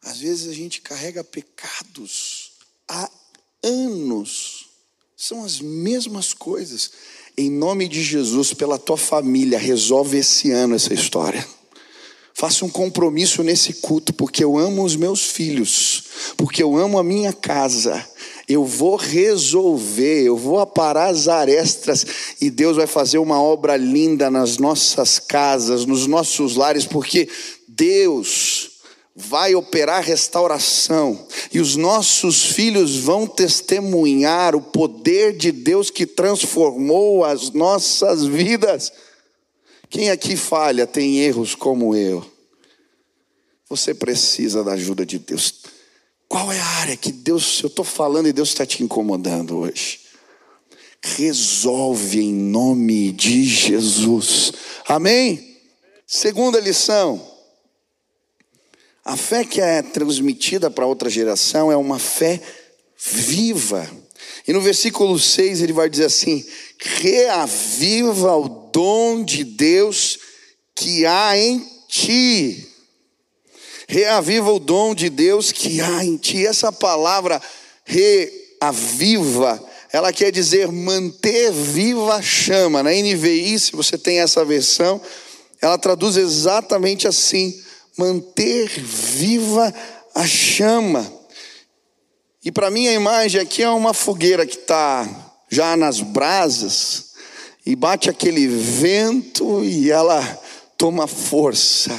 Às 0.00 0.20
vezes 0.20 0.48
a 0.48 0.54
gente 0.54 0.80
carrega 0.80 1.24
pecados 1.24 2.52
há 2.86 3.10
anos. 3.64 4.68
São 5.16 5.44
as 5.44 5.58
mesmas 5.58 6.32
coisas. 6.32 6.92
Em 7.36 7.50
nome 7.50 7.88
de 7.88 8.00
Jesus, 8.00 8.54
pela 8.54 8.78
tua 8.78 8.96
família, 8.96 9.58
resolve 9.58 10.18
esse 10.18 10.52
ano 10.52 10.76
essa 10.76 10.94
história. 10.94 11.44
Faça 12.36 12.64
um 12.64 12.68
compromisso 12.68 13.44
nesse 13.44 13.74
culto, 13.74 14.12
porque 14.12 14.42
eu 14.42 14.58
amo 14.58 14.82
os 14.82 14.96
meus 14.96 15.22
filhos, 15.30 16.02
porque 16.36 16.60
eu 16.60 16.76
amo 16.76 16.98
a 16.98 17.04
minha 17.04 17.32
casa. 17.32 18.04
Eu 18.48 18.64
vou 18.64 18.96
resolver, 18.96 20.24
eu 20.24 20.36
vou 20.36 20.58
aparar 20.58 21.10
as 21.10 21.28
arestas 21.28 22.04
e 22.40 22.50
Deus 22.50 22.76
vai 22.76 22.88
fazer 22.88 23.18
uma 23.18 23.40
obra 23.40 23.76
linda 23.76 24.32
nas 24.32 24.58
nossas 24.58 25.20
casas, 25.20 25.86
nos 25.86 26.08
nossos 26.08 26.56
lares, 26.56 26.84
porque 26.84 27.28
Deus 27.68 28.72
vai 29.14 29.54
operar 29.54 30.02
restauração 30.02 31.28
e 31.52 31.60
os 31.60 31.76
nossos 31.76 32.46
filhos 32.46 32.96
vão 32.96 33.28
testemunhar 33.28 34.56
o 34.56 34.60
poder 34.60 35.36
de 35.36 35.52
Deus 35.52 35.88
que 35.88 36.04
transformou 36.04 37.24
as 37.24 37.52
nossas 37.52 38.24
vidas. 38.24 38.92
Quem 39.94 40.10
aqui 40.10 40.34
falha 40.36 40.88
tem 40.88 41.20
erros 41.20 41.54
como 41.54 41.94
eu. 41.94 42.28
Você 43.68 43.94
precisa 43.94 44.64
da 44.64 44.72
ajuda 44.72 45.06
de 45.06 45.20
Deus. 45.20 45.60
Qual 46.28 46.50
é 46.50 46.58
a 46.58 46.66
área 46.66 46.96
que 46.96 47.12
Deus, 47.12 47.62
eu 47.62 47.68
estou 47.68 47.84
falando 47.84 48.26
e 48.26 48.32
Deus 48.32 48.48
está 48.48 48.66
te 48.66 48.82
incomodando 48.82 49.56
hoje? 49.56 50.00
Resolve 51.00 52.20
em 52.20 52.34
nome 52.34 53.12
de 53.12 53.44
Jesus. 53.44 54.50
Amém? 54.84 55.60
Segunda 56.04 56.58
lição. 56.58 57.24
A 59.04 59.16
fé 59.16 59.44
que 59.44 59.60
é 59.60 59.80
transmitida 59.80 60.68
para 60.68 60.86
outra 60.86 61.08
geração 61.08 61.70
é 61.70 61.76
uma 61.76 62.00
fé 62.00 62.42
viva. 62.98 63.88
E 64.44 64.52
no 64.52 64.60
versículo 64.60 65.20
6 65.20 65.62
ele 65.62 65.72
vai 65.72 65.88
dizer 65.88 66.06
assim: 66.06 66.44
reaviva 66.80 68.36
o 68.36 68.63
dom 68.74 69.22
de 69.24 69.44
Deus 69.44 70.18
que 70.74 71.06
há 71.06 71.38
em 71.38 71.64
ti. 71.88 72.68
Reaviva 73.86 74.52
o 74.52 74.58
dom 74.58 74.96
de 74.96 75.08
Deus 75.08 75.52
que 75.52 75.80
há 75.80 76.04
em 76.04 76.16
ti. 76.16 76.44
Essa 76.44 76.72
palavra 76.72 77.40
reaviva, 77.84 79.62
ela 79.92 80.12
quer 80.12 80.32
dizer 80.32 80.72
manter 80.72 81.52
viva 81.52 82.16
a 82.16 82.22
chama. 82.22 82.82
Na 82.82 82.90
NVI, 82.90 83.60
se 83.60 83.72
você 83.72 83.96
tem 83.96 84.18
essa 84.18 84.44
versão, 84.44 85.00
ela 85.62 85.78
traduz 85.78 86.16
exatamente 86.16 87.06
assim: 87.06 87.54
manter 87.96 88.68
viva 88.68 89.72
a 90.16 90.26
chama. 90.26 91.08
E 92.44 92.50
para 92.50 92.70
mim 92.70 92.88
a 92.88 92.92
imagem 92.92 93.40
aqui 93.40 93.62
é 93.62 93.70
uma 93.70 93.94
fogueira 93.94 94.44
que 94.44 94.56
está 94.56 95.08
já 95.48 95.76
nas 95.76 96.00
brasas, 96.00 97.03
e 97.66 97.74
bate 97.74 98.10
aquele 98.10 98.46
vento 98.46 99.64
e 99.64 99.90
ela 99.90 100.22
toma 100.76 101.06
força. 101.06 101.92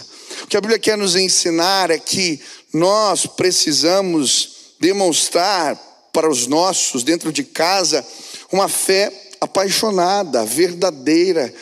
O 0.44 0.48
que 0.48 0.58
a 0.58 0.62
Bíblia 0.62 0.80
quer 0.80 0.98
nos 0.98 1.16
ensinar 1.16 1.90
é 1.90 1.98
que 1.98 2.40
nós 2.74 3.26
precisamos 3.26 4.76
demonstrar 4.80 5.76
para 6.14 6.30
os 6.30 6.48
nossos 6.48 7.04
dentro 7.04 7.32
de 7.32 7.44
casa 7.44 8.06
uma 8.52 8.70
fé 8.70 9.12
apaixonada, 9.42 10.46
verdadeira, 10.46 11.54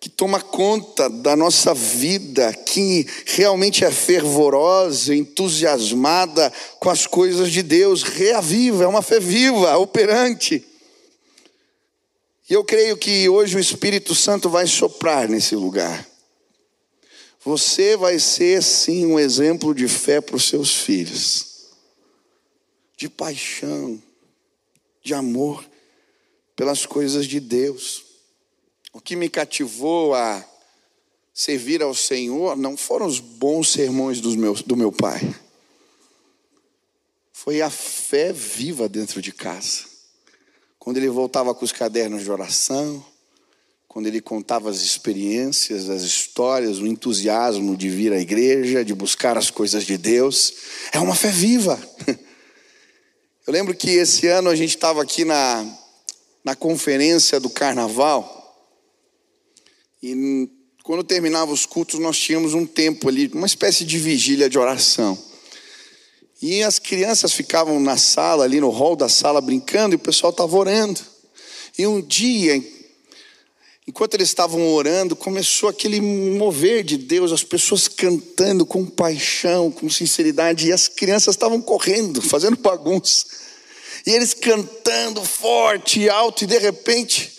que 0.00 0.08
toma 0.10 0.40
conta 0.40 1.08
da 1.08 1.34
nossa 1.34 1.72
vida, 1.72 2.52
que 2.52 3.06
realmente 3.24 3.84
é 3.84 3.90
fervorosa, 3.90 5.14
entusiasmada 5.14 6.52
com 6.78 6.90
as 6.90 7.06
coisas 7.06 7.50
de 7.50 7.62
Deus, 7.62 8.02
reaviva, 8.02 8.84
é 8.84 8.86
uma 8.86 9.00
fé 9.00 9.18
viva, 9.18 9.78
operante. 9.78 10.62
E 12.48 12.52
eu 12.52 12.62
creio 12.62 12.96
que 12.96 13.28
hoje 13.28 13.56
o 13.56 13.60
Espírito 13.60 14.14
Santo 14.14 14.50
vai 14.50 14.66
soprar 14.66 15.28
nesse 15.28 15.56
lugar. 15.56 16.06
Você 17.42 17.96
vai 17.96 18.18
ser 18.18 18.62
sim 18.62 19.06
um 19.06 19.18
exemplo 19.18 19.74
de 19.74 19.88
fé 19.88 20.20
para 20.20 20.36
os 20.36 20.48
seus 20.48 20.74
filhos, 20.74 21.68
de 22.96 23.08
paixão, 23.08 24.02
de 25.02 25.14
amor 25.14 25.64
pelas 26.56 26.86
coisas 26.86 27.26
de 27.26 27.40
Deus. 27.40 28.04
O 28.92 29.00
que 29.00 29.16
me 29.16 29.28
cativou 29.28 30.14
a 30.14 30.44
servir 31.34 31.82
ao 31.82 31.94
Senhor 31.94 32.56
não 32.56 32.76
foram 32.76 33.06
os 33.06 33.18
bons 33.20 33.72
sermões 33.72 34.20
dos 34.20 34.36
meus, 34.36 34.62
do 34.62 34.76
meu 34.76 34.92
pai, 34.92 35.34
foi 37.32 37.60
a 37.60 37.68
fé 37.68 38.32
viva 38.32 38.88
dentro 38.88 39.20
de 39.20 39.32
casa. 39.32 39.93
Quando 40.84 40.98
ele 40.98 41.08
voltava 41.08 41.54
com 41.54 41.64
os 41.64 41.72
cadernos 41.72 42.22
de 42.22 42.30
oração, 42.30 43.02
quando 43.88 44.06
ele 44.06 44.20
contava 44.20 44.68
as 44.68 44.82
experiências, 44.82 45.88
as 45.88 46.02
histórias, 46.02 46.78
o 46.78 46.86
entusiasmo 46.86 47.74
de 47.74 47.88
vir 47.88 48.12
à 48.12 48.20
igreja, 48.20 48.84
de 48.84 48.92
buscar 48.92 49.38
as 49.38 49.48
coisas 49.48 49.86
de 49.86 49.96
Deus, 49.96 50.52
é 50.92 51.00
uma 51.00 51.14
fé 51.14 51.30
viva. 51.30 51.82
Eu 53.46 53.52
lembro 53.54 53.74
que 53.74 53.92
esse 53.92 54.26
ano 54.26 54.50
a 54.50 54.54
gente 54.54 54.76
estava 54.76 55.02
aqui 55.02 55.24
na, 55.24 55.66
na 56.44 56.54
conferência 56.54 57.40
do 57.40 57.48
carnaval, 57.48 58.68
e 60.02 60.50
quando 60.82 61.02
terminava 61.02 61.50
os 61.50 61.64
cultos, 61.64 61.98
nós 61.98 62.18
tínhamos 62.18 62.52
um 62.52 62.66
tempo 62.66 63.08
ali, 63.08 63.30
uma 63.32 63.46
espécie 63.46 63.86
de 63.86 63.98
vigília 63.98 64.50
de 64.50 64.58
oração. 64.58 65.18
E 66.46 66.62
as 66.62 66.78
crianças 66.78 67.32
ficavam 67.32 67.80
na 67.80 67.96
sala, 67.96 68.44
ali 68.44 68.60
no 68.60 68.68
hall 68.68 68.94
da 68.94 69.08
sala, 69.08 69.40
brincando, 69.40 69.94
e 69.94 69.96
o 69.96 69.98
pessoal 69.98 70.30
estava 70.30 70.54
orando. 70.54 71.00
E 71.78 71.86
um 71.86 72.02
dia, 72.02 72.62
enquanto 73.88 74.12
eles 74.12 74.28
estavam 74.28 74.74
orando, 74.74 75.16
começou 75.16 75.70
aquele 75.70 76.02
mover 76.02 76.84
de 76.84 76.98
Deus, 76.98 77.32
as 77.32 77.42
pessoas 77.42 77.88
cantando 77.88 78.66
com 78.66 78.84
paixão, 78.84 79.70
com 79.70 79.88
sinceridade, 79.88 80.66
e 80.66 80.72
as 80.72 80.86
crianças 80.86 81.34
estavam 81.34 81.62
correndo, 81.62 82.20
fazendo 82.28 82.58
bagunça. 82.58 83.24
E 84.06 84.10
eles 84.10 84.34
cantando 84.34 85.24
forte 85.24 86.00
e 86.00 86.10
alto, 86.10 86.44
e 86.44 86.46
de 86.46 86.58
repente, 86.58 87.38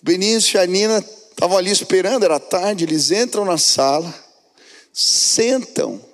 o 0.00 0.06
Benício 0.06 0.56
e 0.56 0.60
a 0.62 0.66
Nina 0.66 1.04
estavam 1.30 1.58
ali 1.58 1.70
esperando, 1.70 2.24
era 2.24 2.40
tarde, 2.40 2.84
eles 2.84 3.10
entram 3.10 3.44
na 3.44 3.58
sala, 3.58 4.14
sentam 4.94 6.05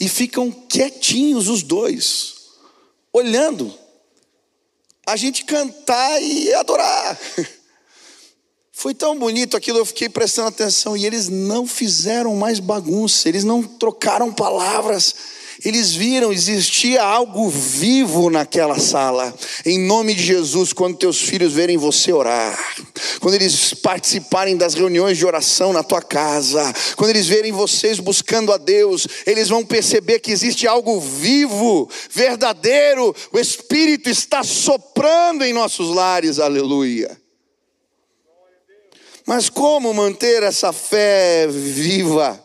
e 0.00 0.08
ficam 0.08 0.50
quietinhos 0.50 1.48
os 1.48 1.62
dois, 1.62 2.34
olhando 3.12 3.72
a 5.06 5.16
gente 5.16 5.44
cantar 5.44 6.22
e 6.22 6.52
adorar. 6.54 7.18
Foi 8.72 8.94
tão 8.94 9.18
bonito 9.18 9.56
aquilo, 9.56 9.78
eu 9.78 9.86
fiquei 9.86 10.08
prestando 10.08 10.48
atenção 10.48 10.96
e 10.96 11.04
eles 11.04 11.28
não 11.28 11.66
fizeram 11.66 12.36
mais 12.36 12.60
bagunça, 12.60 13.28
eles 13.28 13.42
não 13.42 13.60
trocaram 13.60 14.32
palavras 14.32 15.14
eles 15.64 15.94
viram 15.94 16.32
existia 16.32 17.02
algo 17.02 17.48
vivo 17.48 18.30
naquela 18.30 18.78
sala. 18.78 19.34
Em 19.64 19.78
nome 19.78 20.14
de 20.14 20.22
Jesus, 20.22 20.72
quando 20.72 20.98
teus 20.98 21.20
filhos 21.20 21.52
verem 21.52 21.76
você 21.76 22.12
orar, 22.12 22.58
quando 23.20 23.34
eles 23.34 23.74
participarem 23.74 24.56
das 24.56 24.74
reuniões 24.74 25.18
de 25.18 25.26
oração 25.26 25.72
na 25.72 25.82
tua 25.82 26.00
casa, 26.00 26.72
quando 26.96 27.10
eles 27.10 27.26
verem 27.26 27.50
vocês 27.50 27.98
buscando 27.98 28.52
a 28.52 28.56
Deus, 28.56 29.06
eles 29.26 29.48
vão 29.48 29.64
perceber 29.64 30.20
que 30.20 30.30
existe 30.30 30.66
algo 30.66 31.00
vivo, 31.00 31.90
verdadeiro. 32.10 33.14
O 33.32 33.38
Espírito 33.38 34.08
está 34.08 34.44
soprando 34.44 35.44
em 35.44 35.52
nossos 35.52 35.88
lares. 35.94 36.38
Aleluia. 36.38 37.20
Mas 39.26 39.50
como 39.50 39.92
manter 39.92 40.42
essa 40.42 40.72
fé 40.72 41.46
viva? 41.48 42.42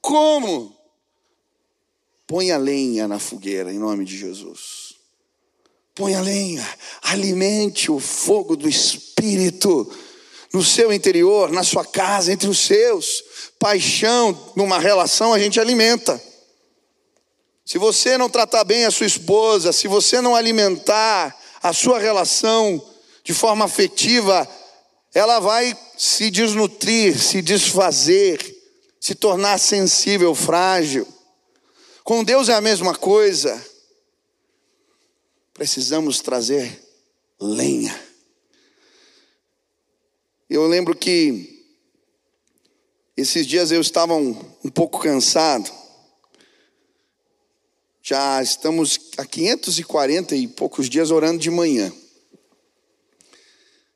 Como? 0.00 0.79
Põe 2.30 2.52
a 2.52 2.58
lenha 2.58 3.08
na 3.08 3.18
fogueira, 3.18 3.72
em 3.72 3.78
nome 3.80 4.04
de 4.04 4.16
Jesus. 4.16 4.94
Põe 5.96 6.14
a 6.14 6.20
lenha, 6.20 6.64
alimente 7.02 7.90
o 7.90 7.98
fogo 7.98 8.54
do 8.54 8.68
Espírito 8.68 9.92
no 10.52 10.62
seu 10.62 10.92
interior, 10.92 11.50
na 11.50 11.64
sua 11.64 11.84
casa, 11.84 12.32
entre 12.32 12.48
os 12.48 12.60
seus. 12.60 13.24
Paixão 13.58 14.52
numa 14.54 14.78
relação 14.78 15.34
a 15.34 15.40
gente 15.40 15.58
alimenta. 15.58 16.22
Se 17.64 17.78
você 17.78 18.16
não 18.16 18.30
tratar 18.30 18.62
bem 18.62 18.84
a 18.84 18.92
sua 18.92 19.06
esposa, 19.06 19.72
se 19.72 19.88
você 19.88 20.20
não 20.20 20.36
alimentar 20.36 21.36
a 21.60 21.72
sua 21.72 21.98
relação 21.98 22.80
de 23.24 23.34
forma 23.34 23.64
afetiva, 23.64 24.48
ela 25.12 25.40
vai 25.40 25.76
se 25.98 26.30
desnutrir, 26.30 27.20
se 27.20 27.42
desfazer, 27.42 28.38
se 29.00 29.16
tornar 29.16 29.58
sensível, 29.58 30.32
frágil. 30.32 31.04
Com 32.10 32.24
Deus 32.24 32.48
é 32.48 32.54
a 32.54 32.60
mesma 32.60 32.92
coisa. 32.92 33.64
Precisamos 35.54 36.20
trazer 36.20 36.84
lenha. 37.40 37.96
Eu 40.48 40.66
lembro 40.66 40.96
que 40.96 41.64
esses 43.16 43.46
dias 43.46 43.70
eu 43.70 43.80
estava 43.80 44.16
um, 44.16 44.30
um 44.64 44.68
pouco 44.68 44.98
cansado. 44.98 45.70
Já 48.02 48.42
estamos 48.42 49.12
há 49.16 49.24
540 49.24 50.34
e 50.34 50.48
poucos 50.48 50.90
dias 50.90 51.12
orando 51.12 51.38
de 51.38 51.48
manhã. 51.48 51.92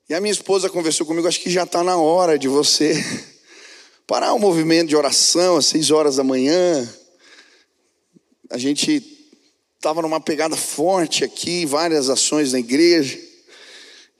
E 0.07 0.13
a 0.13 0.21
minha 0.21 0.31
esposa 0.31 0.69
conversou 0.69 1.05
comigo, 1.05 1.27
acho 1.27 1.41
que 1.41 1.49
já 1.49 1.63
está 1.63 1.83
na 1.83 1.97
hora 1.97 2.39
de 2.39 2.47
você 2.47 2.93
parar 4.07 4.31
o 4.31 4.39
movimento 4.39 4.87
de 4.87 4.95
oração 4.95 5.57
às 5.57 5.65
seis 5.65 5.91
horas 5.91 6.15
da 6.15 6.23
manhã, 6.23 6.89
a 8.49 8.57
gente 8.57 9.03
estava 9.75 10.01
numa 10.01 10.19
pegada 10.19 10.55
forte 10.55 11.23
aqui, 11.23 11.65
várias 11.65 12.09
ações 12.09 12.53
na 12.53 12.59
igreja, 12.59 13.19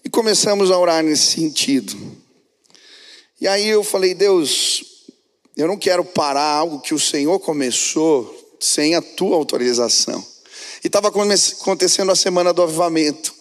e 0.04 0.10
começamos 0.10 0.70
a 0.70 0.78
orar 0.78 1.04
nesse 1.04 1.34
sentido. 1.34 1.96
E 3.42 3.48
aí 3.48 3.68
eu 3.68 3.84
falei, 3.84 4.14
Deus, 4.14 5.04
eu 5.58 5.68
não 5.68 5.78
quero 5.78 6.06
parar 6.06 6.52
algo 6.52 6.82
que 6.82 6.94
o 6.94 7.00
Senhor 7.00 7.40
começou 7.40 8.58
sem 8.60 8.96
a 8.96 9.02
tua 9.02 9.36
autorização. 9.36 10.26
E 10.84 10.88
estava 10.88 11.08
acontecendo 11.08 12.12
a 12.12 12.16
semana 12.16 12.54
do 12.54 12.62
avivamento. 12.62 13.34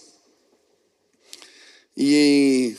E 1.97 2.77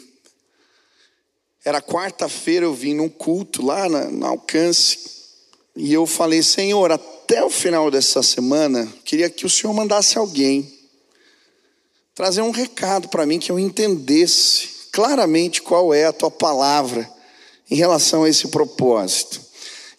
era 1.63 1.81
quarta-feira, 1.81 2.65
eu 2.65 2.73
vim 2.73 2.95
num 2.95 3.09
culto 3.09 3.65
lá 3.65 3.87
na, 3.87 4.05
no 4.05 4.25
alcance. 4.25 4.99
E 5.75 5.93
eu 5.93 6.05
falei, 6.05 6.41
Senhor, 6.41 6.91
até 7.25 7.43
o 7.43 7.49
final 7.49 7.89
dessa 7.89 8.21
semana, 8.21 8.87
queria 9.03 9.31
que 9.31 9.47
o 9.47 9.49
Senhor 9.49 9.73
mandasse 9.73 10.15
alguém 10.15 10.71
trazer 12.13 12.43
um 12.43 12.51
recado 12.51 13.09
para 13.09 13.25
mim 13.25 13.39
que 13.39 13.51
eu 13.51 13.57
entendesse 13.57 14.69
claramente 14.91 15.59
qual 15.59 15.91
é 15.91 16.05
a 16.05 16.13
tua 16.13 16.29
palavra 16.29 17.09
em 17.69 17.75
relação 17.75 18.25
a 18.25 18.29
esse 18.29 18.47
propósito. 18.49 19.41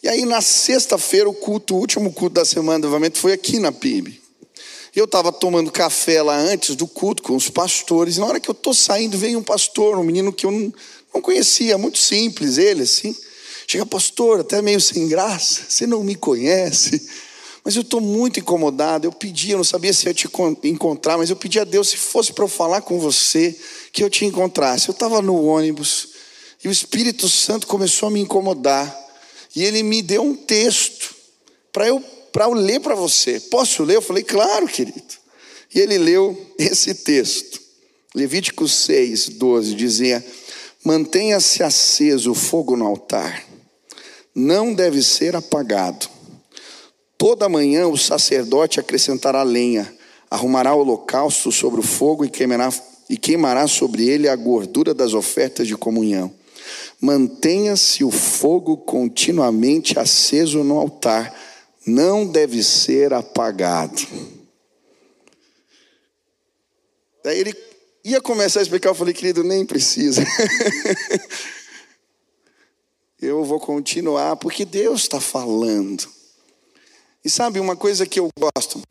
E 0.01 0.07
aí 0.07 0.23
na 0.23 0.39
sexta-feira 0.39 1.29
o 1.29 1.33
culto, 1.33 1.75
o 1.75 1.79
último 1.79 2.13
culto 2.13 2.35
da 2.35 2.45
semana 2.45 2.79
do 2.79 2.87
avivamento 2.87 3.19
foi 3.19 3.33
aqui 3.33 3.59
na 3.59 3.73
PIB. 3.73 4.21
Eu 4.95 5.03
estava 5.03 5.29
tomando 5.29 5.69
café 5.69 6.21
lá 6.23 6.37
antes 6.37 6.77
do 6.77 6.87
culto 6.87 7.21
com 7.21 7.35
os 7.35 7.49
pastores, 7.49 8.15
e 8.15 8.19
na 8.21 8.25
hora 8.25 8.39
que 8.39 8.49
eu 8.49 8.53
estou 8.53 8.73
saindo, 8.73 9.17
veio 9.17 9.37
um 9.37 9.43
pastor, 9.43 9.99
um 9.99 10.03
menino 10.03 10.31
que 10.31 10.45
eu 10.45 10.51
não, 10.51 10.73
não 11.13 11.21
conhecia, 11.21 11.77
muito 11.77 11.97
simples 11.97 12.57
ele, 12.57 12.83
assim. 12.83 13.13
Chega, 13.69 13.85
pastor, 13.85 14.39
até 14.39 14.61
meio 14.61 14.79
sem 14.79 15.09
graça, 15.09 15.63
você 15.67 15.85
não 15.85 16.01
me 16.01 16.15
conhece, 16.15 17.05
mas 17.65 17.75
eu 17.75 17.81
estou 17.81 17.99
muito 17.99 18.39
incomodado. 18.39 19.05
Eu 19.05 19.11
pedi, 19.11 19.51
eu 19.51 19.57
não 19.57 19.63
sabia 19.65 19.91
se 19.91 20.07
ia 20.07 20.13
te 20.13 20.29
encontrar, 20.63 21.17
mas 21.17 21.29
eu 21.29 21.35
pedi 21.35 21.59
a 21.59 21.65
Deus, 21.65 21.89
se 21.89 21.97
fosse 21.97 22.31
para 22.31 22.45
eu 22.45 22.47
falar 22.47 22.79
com 22.79 22.97
você, 22.97 23.53
que 23.91 24.01
eu 24.01 24.09
te 24.09 24.23
encontrasse. 24.23 24.87
Eu 24.87 24.93
estava 24.93 25.21
no 25.21 25.43
ônibus 25.43 26.07
e 26.63 26.69
o 26.69 26.71
Espírito 26.71 27.27
Santo 27.27 27.67
começou 27.67 28.07
a 28.07 28.09
me 28.09 28.21
incomodar, 28.21 28.97
e 29.53 29.65
ele 29.65 29.83
me 29.83 30.01
deu 30.01 30.23
um 30.23 30.33
texto 30.33 31.13
para 31.73 31.89
eu, 31.89 32.01
eu 32.33 32.53
ler 32.53 32.79
para 32.79 32.95
você. 32.95 33.37
Posso 33.37 33.83
ler? 33.83 33.97
Eu 33.97 34.01
falei, 34.01 34.23
claro, 34.23 34.65
querido. 34.65 35.03
E 35.75 35.79
ele 35.81 35.97
leu 35.97 36.53
esse 36.57 36.95
texto, 36.95 37.59
Levítico 38.15 38.65
6, 38.65 39.27
12, 39.29 39.75
dizia: 39.75 40.25
Mantenha-se 40.85 41.61
aceso 41.63 42.31
o 42.31 42.35
fogo 42.35 42.77
no 42.77 42.87
altar 42.87 43.46
não 44.37 44.71
deve 44.71 45.01
ser 45.01 45.35
apagado. 45.35 46.07
Toda 47.17 47.49
manhã 47.49 47.87
o 47.87 47.97
sacerdote 47.97 48.79
acrescentará 48.79 49.41
lenha, 49.41 49.91
arrumará 50.29 50.75
o 50.75 50.81
holocausto 50.81 51.51
sobre 51.51 51.79
o 51.79 51.83
fogo 51.83 52.23
e 52.23 52.29
queimará, 52.29 52.71
e 53.09 53.17
queimará 53.17 53.65
sobre 53.67 54.07
ele 54.07 54.29
a 54.29 54.35
gordura 54.35 54.93
das 54.93 55.15
ofertas 55.15 55.65
de 55.65 55.75
comunhão. 55.75 56.31
Mantenha-se 57.01 58.03
o 58.03 58.11
fogo 58.11 58.77
continuamente 58.77 59.97
aceso 59.97 60.63
no 60.63 60.77
altar, 60.77 61.33
não 61.83 62.23
deve 62.27 62.61
ser 62.61 63.13
apagado. 63.13 64.05
Daí 67.23 67.39
ele 67.39 67.55
ia 68.05 68.21
começar 68.21 68.59
a 68.59 68.63
explicar, 68.63 68.89
eu 68.89 68.95
falei, 68.95 69.15
querido, 69.15 69.43
nem 69.43 69.65
precisa. 69.65 70.23
eu 73.21 73.43
vou 73.43 73.59
continuar 73.59 74.35
porque 74.37 74.65
Deus 74.65 75.01
está 75.01 75.19
falando. 75.19 76.07
E 77.23 77.29
sabe 77.29 77.59
uma 77.59 77.75
coisa 77.75 78.05
que 78.05 78.19
eu 78.19 78.29
gosto? 78.39 78.81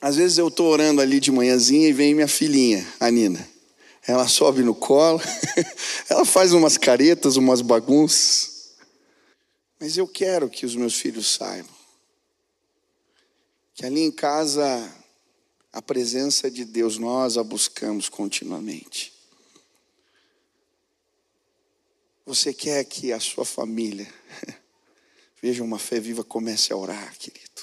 Às 0.00 0.16
vezes 0.16 0.38
eu 0.38 0.48
estou 0.48 0.70
orando 0.70 1.00
ali 1.00 1.20
de 1.20 1.32
manhãzinha 1.32 1.88
e 1.88 1.92
vem 1.92 2.14
minha 2.14 2.28
filhinha, 2.28 2.86
a 3.00 3.10
Nina. 3.10 3.48
Ela 4.06 4.28
sobe 4.28 4.62
no 4.62 4.74
colo, 4.74 5.20
ela 6.08 6.24
faz 6.24 6.52
umas 6.52 6.76
caretas, 6.76 7.36
umas 7.36 7.60
bagunças. 7.60 8.74
Mas 9.80 9.96
eu 9.96 10.06
quero 10.06 10.48
que 10.48 10.64
os 10.64 10.76
meus 10.76 10.94
filhos 10.94 11.26
saibam 11.34 11.76
que 13.76 13.84
ali 13.84 14.00
em 14.00 14.10
casa 14.10 14.90
a 15.70 15.82
presença 15.82 16.50
de 16.50 16.64
Deus 16.64 16.96
nós 16.96 17.36
a 17.36 17.44
buscamos 17.44 18.08
continuamente. 18.08 19.12
Você 22.26 22.52
quer 22.52 22.84
que 22.84 23.12
a 23.12 23.20
sua 23.20 23.44
família 23.44 24.12
veja 25.40 25.62
uma 25.62 25.78
fé 25.78 26.00
viva? 26.00 26.24
Comece 26.24 26.72
a 26.72 26.76
orar, 26.76 27.16
querido. 27.16 27.62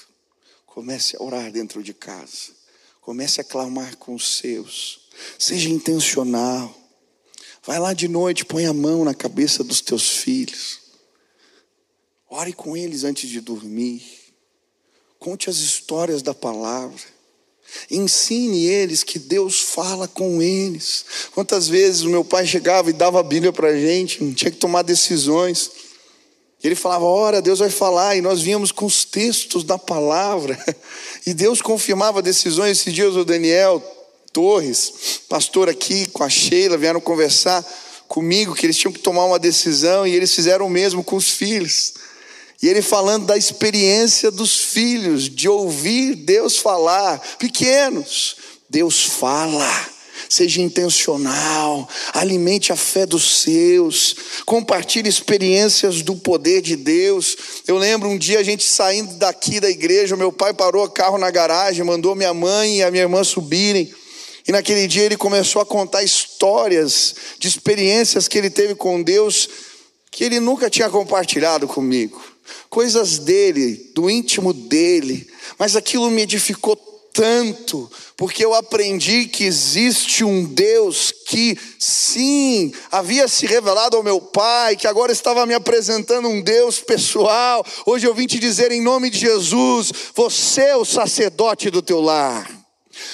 Comece 0.64 1.16
a 1.16 1.22
orar 1.22 1.52
dentro 1.52 1.82
de 1.82 1.92
casa. 1.92 2.52
Comece 3.02 3.42
a 3.42 3.44
clamar 3.44 3.98
com 3.98 4.14
os 4.14 4.38
seus. 4.38 5.10
Seja 5.38 5.68
intencional. 5.68 6.74
Vai 7.62 7.78
lá 7.78 7.92
de 7.92 8.08
noite, 8.08 8.46
põe 8.46 8.64
a 8.64 8.72
mão 8.72 9.04
na 9.04 9.14
cabeça 9.14 9.62
dos 9.62 9.82
teus 9.82 10.08
filhos. 10.08 10.80
Ore 12.30 12.54
com 12.54 12.74
eles 12.74 13.04
antes 13.04 13.28
de 13.28 13.42
dormir. 13.42 14.02
Conte 15.18 15.50
as 15.50 15.58
histórias 15.58 16.22
da 16.22 16.34
palavra. 16.34 17.13
Ensine 17.90 18.66
eles 18.66 19.02
que 19.02 19.18
Deus 19.18 19.60
fala 19.60 20.08
com 20.08 20.40
eles. 20.40 21.04
Quantas 21.34 21.68
vezes 21.68 22.02
o 22.02 22.08
meu 22.08 22.24
pai 22.24 22.46
chegava 22.46 22.90
e 22.90 22.92
dava 22.92 23.20
a 23.20 23.22
Bíblia 23.22 23.52
para 23.52 23.68
a 23.68 23.78
gente, 23.78 24.32
tinha 24.32 24.50
que 24.50 24.56
tomar 24.56 24.82
decisões. 24.82 25.70
Ele 26.62 26.74
falava, 26.74 27.04
ora, 27.04 27.42
Deus 27.42 27.58
vai 27.58 27.68
falar, 27.68 28.16
e 28.16 28.22
nós 28.22 28.40
víamos 28.40 28.72
com 28.72 28.86
os 28.86 29.04
textos 29.04 29.64
da 29.64 29.76
palavra, 29.76 30.58
e 31.26 31.34
Deus 31.34 31.60
confirmava 31.60 32.22
decisões. 32.22 32.78
Esses 32.78 32.94
dias 32.94 33.16
o 33.16 33.24
Daniel 33.24 33.82
Torres, 34.32 35.20
pastor 35.28 35.68
aqui 35.68 36.08
com 36.08 36.24
a 36.24 36.28
Sheila, 36.30 36.78
vieram 36.78 37.02
conversar 37.02 37.62
comigo 38.08 38.54
que 38.54 38.64
eles 38.64 38.78
tinham 38.78 38.92
que 38.92 38.98
tomar 38.98 39.26
uma 39.26 39.38
decisão, 39.38 40.06
e 40.06 40.14
eles 40.14 40.34
fizeram 40.34 40.66
o 40.66 40.70
mesmo 40.70 41.04
com 41.04 41.16
os 41.16 41.28
filhos. 41.28 41.92
E 42.64 42.68
ele 42.70 42.80
falando 42.80 43.26
da 43.26 43.36
experiência 43.36 44.30
dos 44.30 44.58
filhos, 44.58 45.28
de 45.28 45.46
ouvir 45.46 46.14
Deus 46.14 46.56
falar, 46.56 47.20
pequenos, 47.38 48.36
Deus 48.70 49.04
fala. 49.04 49.68
Seja 50.30 50.62
intencional, 50.62 51.86
alimente 52.14 52.72
a 52.72 52.76
fé 52.76 53.04
dos 53.04 53.42
seus, 53.42 54.16
compartilhe 54.46 55.10
experiências 55.10 56.00
do 56.00 56.16
poder 56.16 56.62
de 56.62 56.74
Deus. 56.74 57.36
Eu 57.66 57.76
lembro 57.76 58.08
um 58.08 58.16
dia 58.16 58.38
a 58.38 58.42
gente 58.42 58.64
saindo 58.64 59.12
daqui 59.16 59.60
da 59.60 59.68
igreja, 59.68 60.16
meu 60.16 60.32
pai 60.32 60.54
parou 60.54 60.86
o 60.86 60.90
carro 60.90 61.18
na 61.18 61.30
garagem, 61.30 61.84
mandou 61.84 62.14
minha 62.14 62.32
mãe 62.32 62.78
e 62.78 62.82
a 62.82 62.90
minha 62.90 63.02
irmã 63.02 63.22
subirem. 63.22 63.92
E 64.48 64.52
naquele 64.52 64.86
dia 64.86 65.02
ele 65.02 65.18
começou 65.18 65.60
a 65.60 65.66
contar 65.66 66.02
histórias 66.02 67.14
de 67.38 67.46
experiências 67.46 68.26
que 68.26 68.38
ele 68.38 68.48
teve 68.48 68.74
com 68.74 69.02
Deus 69.02 69.50
que 70.10 70.24
ele 70.24 70.40
nunca 70.40 70.70
tinha 70.70 70.88
compartilhado 70.88 71.68
comigo 71.68 72.33
coisas 72.68 73.18
dele, 73.18 73.92
do 73.94 74.08
íntimo 74.10 74.52
dele, 74.52 75.26
mas 75.58 75.76
aquilo 75.76 76.10
me 76.10 76.22
edificou 76.22 76.76
tanto, 77.14 77.88
porque 78.16 78.44
eu 78.44 78.52
aprendi 78.52 79.26
que 79.26 79.44
existe 79.44 80.24
um 80.24 80.44
Deus 80.44 81.12
que, 81.26 81.56
sim, 81.78 82.72
havia 82.90 83.28
se 83.28 83.46
revelado 83.46 83.96
ao 83.96 84.02
meu 84.02 84.20
Pai, 84.20 84.74
que 84.74 84.88
agora 84.88 85.12
estava 85.12 85.46
me 85.46 85.54
apresentando 85.54 86.28
um 86.28 86.42
Deus 86.42 86.80
pessoal. 86.80 87.64
Hoje 87.86 88.06
eu 88.06 88.14
vim 88.14 88.26
te 88.26 88.40
dizer 88.40 88.72
em 88.72 88.82
nome 88.82 89.10
de 89.10 89.18
Jesus: 89.18 89.92
você 90.14 90.62
é 90.62 90.76
o 90.76 90.84
sacerdote 90.84 91.70
do 91.70 91.80
teu 91.80 92.00
lar. 92.00 92.63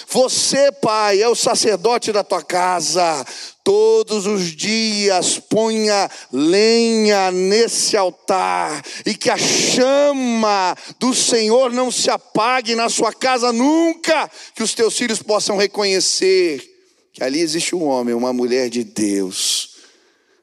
Você, 0.09 0.73
pai, 0.73 1.23
é 1.23 1.29
o 1.29 1.35
sacerdote 1.35 2.13
da 2.13 2.25
tua 2.25 2.43
casa. 2.43 3.25
Todos 3.63 4.27
os 4.27 4.57
dias 4.57 5.39
ponha 5.39 6.11
lenha 6.33 7.31
nesse 7.31 7.97
altar 7.97 8.83
e 9.05 9.15
que 9.15 9.31
a 9.31 9.37
chama 9.37 10.77
do 10.99 11.15
Senhor 11.15 11.73
não 11.73 11.91
se 11.91 12.11
apague 12.11 12.75
na 12.75 12.89
sua 12.89 13.13
casa 13.13 13.53
nunca, 13.53 14.31
que 14.55 14.63
os 14.63 14.75
teus 14.75 14.97
filhos 14.97 15.23
possam 15.23 15.57
reconhecer 15.57 16.71
que 17.13 17.25
ali 17.25 17.41
existe 17.41 17.75
um 17.75 17.85
homem, 17.85 18.15
uma 18.15 18.33
mulher 18.33 18.69
de 18.71 18.85
Deus. 18.85 19.77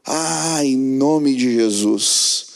Ah, 0.06 0.63
em 0.63 0.78
nome 0.78 1.36
de 1.36 1.54
Jesus, 1.54 2.47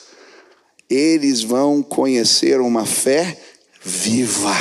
eles 0.89 1.41
vão 1.41 1.81
conhecer 1.81 2.59
uma 2.59 2.85
fé 2.85 3.37
viva 3.83 4.55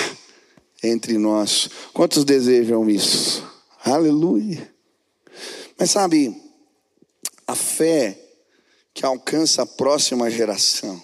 entre 0.82 1.18
nós. 1.18 1.68
Quantos 1.92 2.24
desejam 2.24 2.88
isso? 2.88 3.46
Aleluia. 3.84 4.72
Mas 5.78 5.90
sabe, 5.90 6.36
a 7.46 7.54
fé 7.54 8.18
que 8.92 9.04
alcança 9.04 9.62
a 9.62 9.66
próxima 9.66 10.30
geração, 10.30 11.02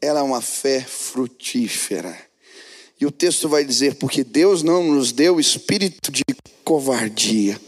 ela 0.00 0.20
é 0.20 0.22
uma 0.22 0.40
fé 0.40 0.80
frutífera. 0.80 2.16
E 2.98 3.04
o 3.04 3.10
texto 3.10 3.48
vai 3.48 3.64
dizer: 3.64 3.96
porque 3.96 4.24
Deus 4.24 4.62
não 4.62 4.82
nos 4.82 5.12
deu 5.12 5.38
espírito 5.38 6.10
de 6.10 6.24
covardia, 6.64 7.60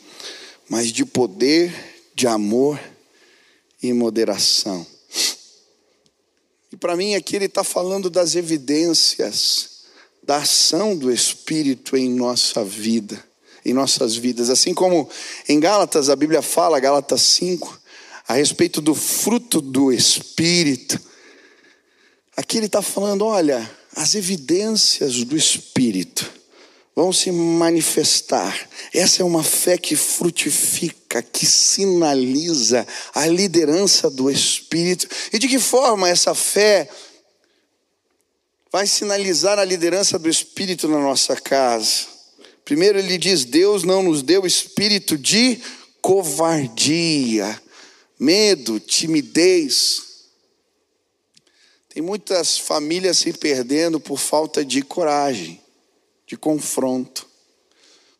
mas 0.68 0.88
de 0.88 1.04
poder, 1.04 1.74
de 2.14 2.26
amor 2.26 2.80
e 3.82 3.92
moderação. 3.92 4.86
E 6.72 6.76
para 6.76 6.96
mim 6.96 7.14
aqui 7.14 7.36
ele 7.36 7.46
está 7.46 7.64
falando 7.64 8.10
das 8.10 8.34
evidências 8.34 9.77
da 10.28 10.36
ação 10.36 10.94
do 10.94 11.10
Espírito 11.10 11.96
em 11.96 12.10
nossa 12.10 12.62
vida, 12.62 13.18
em 13.64 13.72
nossas 13.72 14.14
vidas. 14.14 14.50
Assim 14.50 14.74
como 14.74 15.08
em 15.48 15.58
Gálatas 15.58 16.10
a 16.10 16.16
Bíblia 16.16 16.42
fala, 16.42 16.78
Gálatas 16.78 17.22
5, 17.22 17.80
a 18.28 18.34
respeito 18.34 18.82
do 18.82 18.94
fruto 18.94 19.62
do 19.62 19.90
Espírito. 19.90 21.00
Aqui 22.36 22.58
ele 22.58 22.66
está 22.66 22.82
falando: 22.82 23.24
olha, 23.24 23.70
as 23.96 24.14
evidências 24.14 25.24
do 25.24 25.34
Espírito 25.34 26.30
vão 26.94 27.10
se 27.10 27.32
manifestar. 27.32 28.68
Essa 28.92 29.22
é 29.22 29.24
uma 29.24 29.42
fé 29.42 29.78
que 29.78 29.96
frutifica, 29.96 31.22
que 31.22 31.46
sinaliza 31.46 32.86
a 33.14 33.26
liderança 33.26 34.10
do 34.10 34.30
Espírito. 34.30 35.08
E 35.32 35.38
de 35.38 35.48
que 35.48 35.58
forma 35.58 36.06
essa 36.06 36.34
fé 36.34 36.86
vai 38.70 38.86
sinalizar 38.86 39.58
a 39.58 39.64
liderança 39.64 40.18
do 40.18 40.28
Espírito 40.28 40.88
na 40.88 40.98
nossa 40.98 41.36
casa. 41.36 42.06
Primeiro, 42.64 42.98
ele 42.98 43.16
diz: 43.16 43.44
Deus 43.44 43.82
não 43.82 44.02
nos 44.02 44.22
deu 44.22 44.46
espírito 44.46 45.16
de 45.16 45.60
covardia, 46.02 47.60
medo, 48.18 48.78
timidez. 48.78 50.02
Tem 51.88 52.02
muitas 52.02 52.58
famílias 52.58 53.18
se 53.18 53.32
perdendo 53.32 53.98
por 53.98 54.18
falta 54.18 54.64
de 54.64 54.82
coragem, 54.82 55.60
de 56.26 56.36
confronto. 56.36 57.26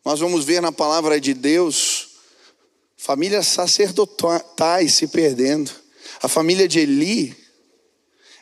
Nós 0.03 0.19
vamos 0.19 0.43
ver 0.43 0.61
na 0.61 0.71
palavra 0.71 1.21
de 1.21 1.33
Deus 1.33 2.09
famílias 2.97 3.47
sacerdotais 3.47 4.95
se 4.95 5.07
perdendo. 5.07 5.71
A 6.21 6.27
família 6.27 6.67
de 6.67 6.79
Eli, 6.79 7.37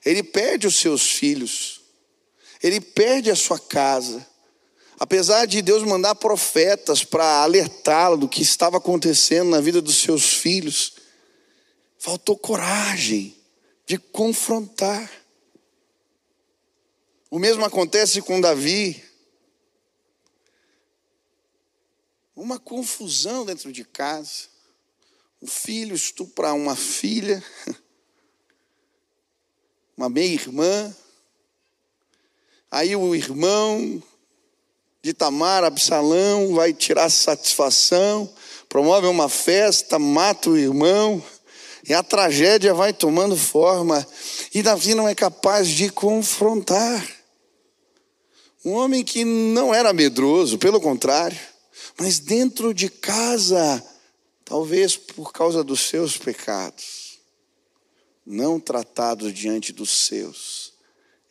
ele 0.04 0.24
perde 0.24 0.66
os 0.66 0.78
seus 0.78 1.12
filhos 1.12 1.77
ele 2.62 2.82
perde 2.82 3.30
a 3.30 3.36
sua 3.36 3.60
casa. 3.60 4.26
Apesar 5.00 5.46
de 5.46 5.62
Deus 5.62 5.84
mandar 5.84 6.16
profetas 6.16 7.04
para 7.04 7.44
alertá-lo 7.44 8.18
do 8.18 8.30
que 8.30 8.42
estava 8.42 8.78
acontecendo 8.78 9.52
na 9.52 9.62
vida 9.62 9.82
dos 9.82 9.98
seus 9.98 10.34
filhos, 10.34 10.94
faltou 12.00 12.38
coragem 12.38 13.36
de 13.86 13.98
confrontar. 13.98 15.10
O 17.30 17.38
mesmo 17.38 17.64
acontece 17.64 18.22
com 18.22 18.42
Davi. 18.42 19.04
Uma 22.36 22.60
confusão 22.60 23.46
dentro 23.46 23.72
de 23.72 23.84
casa. 23.84 24.48
Um 25.42 25.48
filho 25.48 25.96
estupra 25.96 26.54
uma 26.54 26.76
filha, 26.76 27.44
uma 29.96 30.10
meia-irmã, 30.10 30.96
Aí 32.78 32.96
o 32.96 33.16
irmão 33.16 34.04
de 35.02 35.12
Tamar, 35.12 35.64
Absalão, 35.64 36.54
vai 36.54 36.72
tirar 36.72 37.10
satisfação, 37.10 38.32
promove 38.70 39.08
uma 39.08 39.28
festa, 39.28 39.98
mata 39.98 40.52
o 40.52 40.56
irmão, 40.56 41.24
e 41.90 41.92
a 41.92 42.04
tragédia 42.04 42.76
vai 42.76 42.94
tomando 42.94 43.36
forma, 43.36 44.08
e 44.54 44.62
Davi 44.62 44.94
não 44.94 45.08
é 45.08 45.16
capaz 45.16 45.70
de 45.70 45.90
confrontar. 45.90 47.04
Um 48.64 48.74
homem 48.74 49.04
que 49.04 49.26
não 49.26 49.74
era 49.74 49.92
medroso, 49.92 50.60
pelo 50.60 50.80
contrário, 50.80 51.40
mas 51.98 52.20
dentro 52.20 52.76
de 52.76 52.90
casa, 52.90 53.84
talvez 54.46 54.96
por 54.96 55.34
causa 55.34 55.64
dos 55.64 55.82
seus 55.82 56.16
pecados, 56.16 57.18
não 58.24 58.60
tratados 58.60 59.34
diante 59.34 59.74
dos 59.74 59.90
seus 59.90 60.77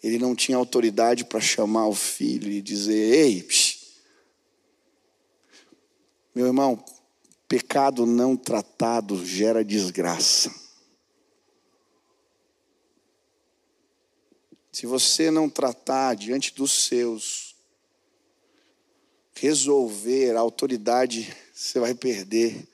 ele 0.06 0.18
não 0.18 0.36
tinha 0.36 0.56
autoridade 0.56 1.24
para 1.24 1.40
chamar 1.40 1.88
o 1.88 1.94
filho 1.94 2.48
e 2.48 2.62
dizer: 2.62 2.94
Ei, 2.94 3.42
psh. 3.42 3.98
meu 6.32 6.46
irmão, 6.46 6.82
pecado 7.48 8.06
não 8.06 8.36
tratado 8.36 9.26
gera 9.26 9.64
desgraça. 9.64 10.54
Se 14.70 14.86
você 14.86 15.28
não 15.28 15.50
tratar 15.50 16.14
diante 16.14 16.54
dos 16.54 16.70
seus, 16.70 17.56
resolver, 19.34 20.36
a 20.36 20.40
autoridade 20.40 21.34
você 21.52 21.80
vai 21.80 21.96
perder. 21.96 22.68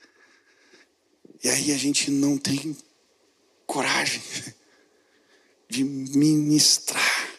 E 1.43 1.49
aí 1.49 1.71
a 1.71 1.77
gente 1.77 2.11
não 2.11 2.37
tem 2.37 2.77
coragem 3.65 4.21
de 5.73 5.83
ministrar, 5.83 7.31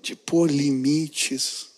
de 0.00 0.14
pôr 0.14 0.48
limites, 0.48 1.70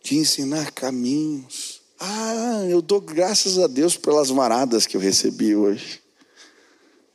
de 0.00 0.16
ensinar 0.16 0.70
caminhos. 0.70 1.82
Ah, 1.98 2.64
eu 2.70 2.80
dou 2.80 3.00
graças 3.00 3.58
a 3.58 3.66
Deus 3.66 3.96
pelas 3.96 4.30
varadas 4.30 4.86
que 4.86 4.96
eu 4.96 5.00
recebi 5.00 5.56
hoje, 5.56 6.00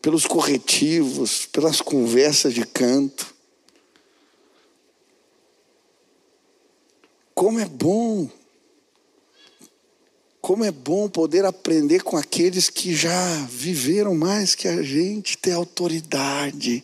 pelos 0.02 0.26
corretivos, 0.26 1.46
pelas 1.46 1.80
conversas 1.80 2.54
de 2.54 2.66
canto. 2.66 3.34
Como 7.34 7.58
é 7.58 7.66
bom, 7.66 8.30
como 10.42 10.66
é 10.66 10.72
bom 10.72 11.08
poder 11.08 11.46
aprender 11.46 12.04
com 12.04 12.18
aqueles 12.18 12.70
que 12.70 12.94
já 12.94 13.46
viveram 13.50 14.14
mais 14.14 14.56
que 14.56 14.68
a 14.68 14.84
gente, 14.84 15.38
ter 15.38 15.54
autoridade 15.54 16.84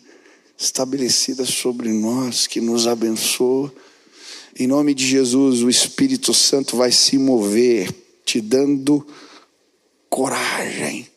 estabelecida 0.56 1.44
sobre 1.44 1.92
nós, 1.92 2.46
que 2.46 2.60
nos 2.60 2.86
abençoa. 2.86 3.72
Em 4.58 4.66
nome 4.66 4.94
de 4.94 5.06
Jesus, 5.06 5.62
o 5.62 5.68
Espírito 5.68 6.32
Santo 6.32 6.76
vai 6.76 6.92
se 6.92 7.18
mover, 7.18 7.92
te 8.24 8.40
dando 8.40 9.06
coragem 10.08 11.08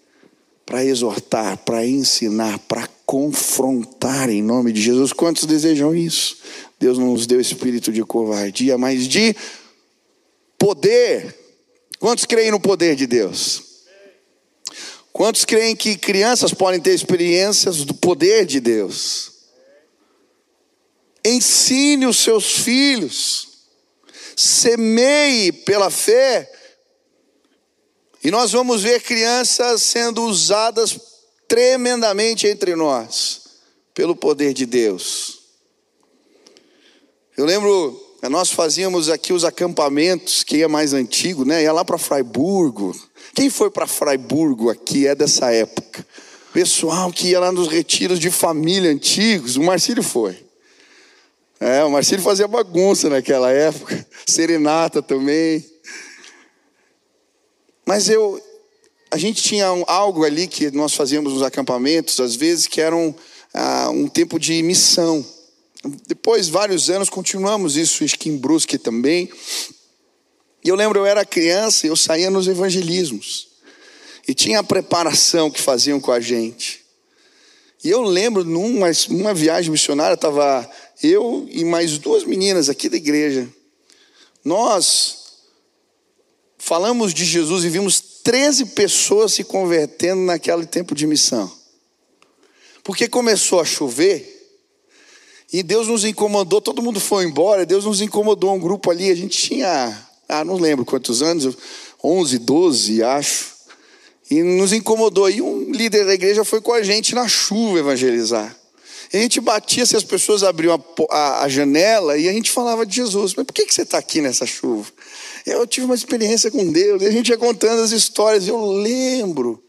para 0.65 0.83
exortar, 0.83 1.57
para 1.59 1.85
ensinar, 1.85 2.59
para 2.59 2.89
confrontar 3.05 4.29
em 4.29 4.41
nome 4.41 4.73
de 4.73 4.81
Jesus. 4.81 5.13
Quantos 5.13 5.45
desejam 5.45 5.95
isso? 5.95 6.37
Deus 6.79 6.97
não 6.97 7.13
nos 7.13 7.25
deu 7.25 7.39
espírito 7.39 7.91
de 7.91 8.03
covardia, 8.03 8.77
mas 8.77 9.07
de 9.07 9.35
poder. 10.57 11.33
Quantos 11.99 12.25
creem 12.25 12.51
no 12.51 12.59
poder 12.59 12.95
de 12.95 13.07
Deus? 13.07 13.66
Quantos 15.17 15.45
creem 15.45 15.75
que 15.75 15.97
crianças 15.97 16.53
podem 16.53 16.79
ter 16.79 16.93
experiências 16.93 17.77
do 17.77 17.95
poder 17.95 18.45
de 18.45 18.59
Deus? 18.59 19.31
Ensine 21.25 22.05
os 22.05 22.19
seus 22.19 22.59
filhos, 22.59 23.47
semeie 24.35 25.51
pela 25.51 25.89
fé, 25.89 26.47
e 28.23 28.29
nós 28.29 28.51
vamos 28.51 28.83
ver 28.83 29.01
crianças 29.01 29.81
sendo 29.81 30.23
usadas 30.23 30.99
tremendamente 31.47 32.45
entre 32.45 32.75
nós, 32.75 33.41
pelo 33.95 34.15
poder 34.15 34.53
de 34.53 34.67
Deus. 34.67 35.39
Eu 37.35 37.45
lembro, 37.45 38.17
nós 38.29 38.51
fazíamos 38.51 39.09
aqui 39.09 39.33
os 39.33 39.43
acampamentos, 39.43 40.43
que 40.43 40.61
é 40.61 40.67
mais 40.67 40.93
antigo, 40.93 41.43
né? 41.43 41.63
Ia 41.63 41.73
lá 41.73 41.83
para 41.83 41.97
Fraiburgo. 41.97 42.95
Quem 43.37 43.51
foi 43.51 43.69
para 43.69 43.85
Fraiburgo 43.85 44.71
aqui 44.71 45.05
é 45.05 45.13
dessa 45.13 45.53
época? 45.53 46.03
Pessoal 46.51 47.13
que 47.13 47.27
ia 47.27 47.39
lá 47.39 47.51
nos 47.51 47.67
retiros 47.67 48.19
de 48.19 48.31
família 48.31 48.89
antigos, 48.89 49.57
o 49.57 49.61
Marcílio 49.61 50.01
foi. 50.01 50.35
É, 51.59 51.83
o 51.83 51.91
Marcílio 51.91 52.23
fazia 52.23 52.47
bagunça 52.47 53.11
naquela 53.11 53.51
época, 53.51 54.07
serenata 54.25 55.03
também. 55.03 55.63
Mas 57.85 58.09
eu, 58.09 58.41
a 59.11 59.19
gente 59.19 59.43
tinha 59.43 59.71
um, 59.71 59.83
algo 59.85 60.23
ali 60.23 60.47
que 60.47 60.71
nós 60.71 60.95
fazíamos 60.95 61.31
nos 61.33 61.43
acampamentos, 61.43 62.19
às 62.19 62.35
vezes, 62.35 62.65
que 62.65 62.81
era 62.81 62.95
um, 62.95 63.13
ah, 63.53 63.91
um 63.91 64.07
tempo 64.07 64.39
de 64.39 64.63
missão. 64.63 65.23
Depois, 66.07 66.49
vários 66.49 66.89
anos, 66.89 67.07
continuamos 67.07 67.77
isso 67.77 68.01
em 68.01 68.07
Esquimbrusque 68.07 68.79
também. 68.79 69.29
E 70.67 70.69
eu 70.69 70.75
lembro, 70.75 70.99
eu 70.99 71.05
era 71.05 71.23
criança 71.23 71.87
e 71.87 71.89
eu 71.89 71.95
saía 71.95 72.29
nos 72.29 72.45
evangelismos. 72.45 73.47
E 74.27 74.33
tinha 74.33 74.59
a 74.59 74.63
preparação 74.63 75.49
que 75.49 75.61
faziam 75.61 75.97
com 75.97 76.11
a 76.11 76.19
gente. 76.19 76.83
E 77.81 77.89
eu 77.89 78.01
lembro, 78.01 78.43
numa, 78.43 78.87
numa 79.07 79.33
viagem 79.33 79.71
missionária, 79.71 80.15
estava 80.15 80.69
eu 81.01 81.47
e 81.49 81.63
mais 81.63 81.97
duas 81.97 82.25
meninas 82.25 82.67
aqui 82.67 82.89
da 82.89 82.97
igreja. 82.97 83.47
Nós 84.43 85.37
falamos 86.57 87.13
de 87.13 87.23
Jesus 87.23 87.63
e 87.63 87.69
vimos 87.69 88.01
13 88.21 88.65
pessoas 88.65 89.31
se 89.31 89.45
convertendo 89.45 90.23
naquele 90.23 90.65
tempo 90.65 90.93
de 90.93 91.07
missão. 91.07 91.49
Porque 92.83 93.07
começou 93.07 93.61
a 93.61 93.65
chover 93.65 94.35
e 95.53 95.63
Deus 95.63 95.87
nos 95.87 96.03
incomodou, 96.03 96.59
todo 96.59 96.81
mundo 96.81 96.99
foi 96.99 97.23
embora, 97.23 97.65
Deus 97.65 97.85
nos 97.85 98.01
incomodou 98.01 98.53
um 98.53 98.59
grupo 98.59 98.91
ali, 98.91 99.09
a 99.09 99.15
gente 99.15 99.37
tinha, 99.37 100.06
ah, 100.27 100.43
não 100.43 100.55
lembro 100.55 100.85
quantos 100.85 101.21
anos, 101.21 101.57
11, 102.03 102.39
12, 102.39 103.03
acho. 103.03 103.57
E 104.29 104.43
nos 104.43 104.73
incomodou. 104.73 105.29
E 105.29 105.41
um 105.41 105.71
líder 105.71 106.05
da 106.05 106.13
igreja 106.13 106.43
foi 106.43 106.59
com 106.61 106.73
a 106.73 106.83
gente 106.83 107.15
na 107.15 107.27
chuva 107.27 107.79
evangelizar. 107.79 108.55
E 109.13 109.17
a 109.17 109.21
gente 109.21 109.39
batia 109.39 109.85
se 109.85 109.95
as 109.95 110.03
pessoas 110.03 110.43
abriam 110.43 110.75
a, 110.75 111.15
a, 111.15 111.43
a 111.43 111.49
janela 111.49 112.17
e 112.17 112.27
a 112.27 112.33
gente 112.33 112.51
falava 112.51 112.85
de 112.85 112.97
Jesus. 112.97 113.33
Mas 113.35 113.45
por 113.45 113.53
que, 113.53 113.65
que 113.65 113.73
você 113.73 113.83
está 113.83 113.97
aqui 113.97 114.19
nessa 114.19 114.45
chuva? 114.45 114.91
Eu 115.45 115.65
tive 115.65 115.85
uma 115.85 115.95
experiência 115.95 116.51
com 116.51 116.71
Deus. 116.71 117.01
E 117.01 117.05
a 117.05 117.11
gente 117.11 117.29
ia 117.29 117.37
contando 117.37 117.81
as 117.81 117.91
histórias. 117.91 118.47
Eu 118.47 118.65
lembro 118.65 119.63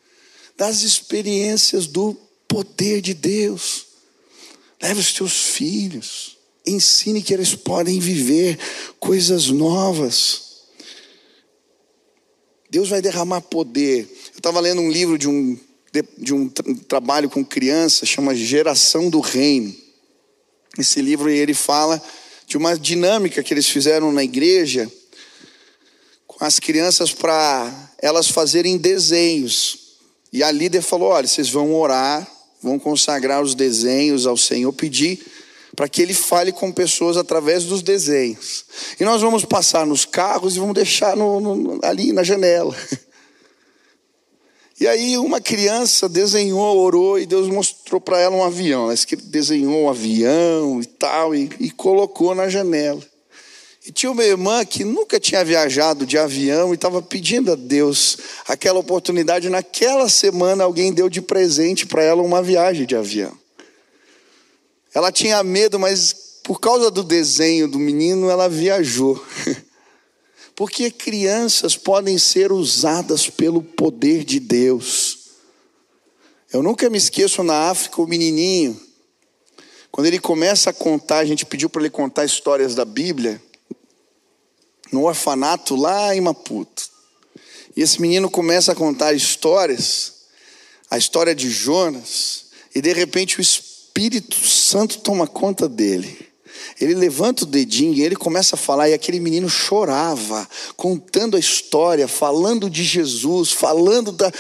das 0.56 0.82
experiências 0.82 1.86
do 1.86 2.16
poder 2.48 3.00
de 3.00 3.14
Deus. 3.14 3.86
Leve 4.82 4.98
os 4.98 5.12
teus 5.12 5.32
filhos. 5.32 6.36
Ensine 6.66 7.22
que 7.22 7.32
eles 7.32 7.54
podem 7.54 8.00
viver 8.00 8.58
coisas 8.98 9.46
novas. 9.48 10.47
Deus 12.70 12.88
vai 12.88 13.00
derramar 13.00 13.40
poder. 13.40 14.00
Eu 14.32 14.38
estava 14.38 14.60
lendo 14.60 14.80
um 14.80 14.90
livro 14.90 15.16
de 15.16 15.28
um 15.28 15.58
de, 15.92 16.04
de 16.18 16.34
um, 16.34 16.48
tra 16.48 16.64
trabalho 16.86 17.30
com 17.30 17.44
crianças, 17.44 18.08
chama 18.08 18.34
Geração 18.34 19.08
do 19.08 19.20
Reino. 19.20 19.74
Esse 20.78 21.00
livro 21.00 21.28
ele 21.30 21.54
fala 21.54 22.02
de 22.46 22.56
uma 22.56 22.78
dinâmica 22.78 23.42
que 23.42 23.52
eles 23.52 23.68
fizeram 23.68 24.12
na 24.12 24.22
igreja 24.22 24.90
com 26.26 26.44
as 26.44 26.58
crianças 26.58 27.12
para 27.12 27.90
elas 27.98 28.28
fazerem 28.28 28.76
desenhos. 28.76 29.96
E 30.32 30.42
a 30.42 30.50
líder 30.50 30.82
falou: 30.82 31.08
olha, 31.08 31.26
vocês 31.26 31.48
vão 31.48 31.74
orar, 31.74 32.30
vão 32.62 32.78
consagrar 32.78 33.42
os 33.42 33.54
desenhos 33.54 34.26
ao 34.26 34.36
Senhor, 34.36 34.72
pedir 34.72 35.20
para 35.78 35.88
que 35.88 36.02
Ele 36.02 36.12
fale 36.12 36.50
com 36.50 36.72
pessoas 36.72 37.16
através 37.16 37.62
dos 37.62 37.82
desenhos. 37.82 38.64
E 38.98 39.04
nós 39.04 39.22
vamos 39.22 39.44
passar 39.44 39.86
nos 39.86 40.04
carros 40.04 40.56
e 40.56 40.58
vamos 40.58 40.74
deixar 40.74 41.16
no, 41.16 41.38
no, 41.38 41.78
ali 41.84 42.12
na 42.12 42.24
janela. 42.24 42.74
E 44.80 44.86
aí 44.86 45.18
uma 45.18 45.40
criança 45.40 46.08
desenhou, 46.08 46.78
orou 46.78 47.18
e 47.18 47.26
Deus 47.26 47.48
mostrou 47.48 48.00
para 48.00 48.20
ela 48.20 48.36
um 48.36 48.44
avião. 48.44 48.84
Ela 48.84 48.94
desenhou 49.24 49.72
um 49.72 49.90
avião 49.90 50.80
e 50.80 50.86
tal 50.86 51.34
e, 51.34 51.50
e 51.58 51.68
colocou 51.68 52.32
na 52.32 52.48
janela. 52.48 53.02
E 53.84 53.90
tinha 53.90 54.12
uma 54.12 54.22
irmã 54.22 54.64
que 54.64 54.84
nunca 54.84 55.18
tinha 55.18 55.44
viajado 55.44 56.06
de 56.06 56.16
avião 56.16 56.70
e 56.70 56.76
estava 56.76 57.02
pedindo 57.02 57.50
a 57.50 57.56
Deus 57.56 58.18
aquela 58.46 58.78
oportunidade. 58.78 59.48
Naquela 59.48 60.08
semana 60.08 60.62
alguém 60.62 60.92
deu 60.92 61.08
de 61.08 61.20
presente 61.20 61.84
para 61.84 62.04
ela 62.04 62.22
uma 62.22 62.40
viagem 62.40 62.86
de 62.86 62.94
avião. 62.94 63.36
Ela 64.94 65.12
tinha 65.12 65.42
medo, 65.42 65.78
mas 65.78 66.40
por 66.42 66.60
causa 66.60 66.90
do 66.90 67.04
desenho 67.04 67.68
do 67.68 67.78
menino, 67.78 68.30
ela 68.30 68.48
viajou. 68.48 69.22
Porque 70.56 70.90
crianças 70.90 71.76
podem 71.76 72.18
ser 72.18 72.50
usadas 72.50 73.28
pelo 73.28 73.62
poder 73.62 74.24
de 74.24 74.40
Deus. 74.40 75.18
Eu 76.52 76.62
nunca 76.62 76.88
me 76.88 76.98
esqueço 76.98 77.42
na 77.42 77.70
África, 77.70 78.00
o 78.00 78.06
menininho, 78.06 78.80
quando 79.90 80.06
ele 80.06 80.18
começa 80.18 80.70
a 80.70 80.72
contar, 80.72 81.18
a 81.18 81.24
gente 81.24 81.44
pediu 81.44 81.68
para 81.68 81.82
ele 81.82 81.90
contar 81.90 82.24
histórias 82.24 82.74
da 82.74 82.84
Bíblia, 82.84 83.42
no 84.92 85.04
orfanato 85.04 85.74
lá 85.74 86.14
em 86.14 86.20
Maputo. 86.20 86.88
E 87.76 87.82
esse 87.82 88.00
menino 88.00 88.30
começa 88.30 88.72
a 88.72 88.74
contar 88.74 89.12
histórias, 89.12 90.26
a 90.90 90.96
história 90.96 91.34
de 91.34 91.50
Jonas, 91.50 92.46
e 92.74 92.80
de 92.80 92.92
repente 92.92 93.38
o 93.38 93.42
Espírito 93.42 93.67
Santo 94.32 94.98
toma 94.98 95.26
conta 95.26 95.68
dele. 95.68 96.28
Ele 96.80 96.94
levanta 96.94 97.44
o 97.44 97.46
dedinho 97.46 97.94
e 97.94 98.02
ele 98.02 98.16
começa 98.16 98.54
a 98.54 98.58
falar, 98.58 98.88
e 98.88 98.94
aquele 98.94 99.18
menino 99.18 99.48
chorava, 99.48 100.48
contando 100.76 101.36
a 101.36 101.40
história, 101.40 102.06
falando 102.06 102.70
de 102.70 102.84
Jesus, 102.84 103.50
falando 103.50 104.12
da. 104.12 104.30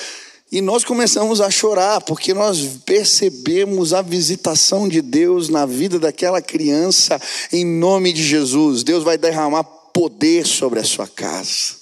E 0.50 0.60
nós 0.60 0.84
começamos 0.84 1.40
a 1.40 1.50
chorar, 1.50 2.00
porque 2.02 2.32
nós 2.32 2.60
percebemos 2.86 3.92
a 3.92 4.00
visitação 4.00 4.88
de 4.88 5.02
Deus 5.02 5.48
na 5.48 5.66
vida 5.66 5.98
daquela 5.98 6.40
criança, 6.40 7.20
em 7.52 7.66
nome 7.66 8.12
de 8.12 8.24
Jesus. 8.24 8.82
Deus 8.82 9.04
vai 9.04 9.18
derramar 9.18 9.64
poder 9.92 10.46
sobre 10.46 10.78
a 10.78 10.84
sua 10.84 11.06
casa, 11.06 11.74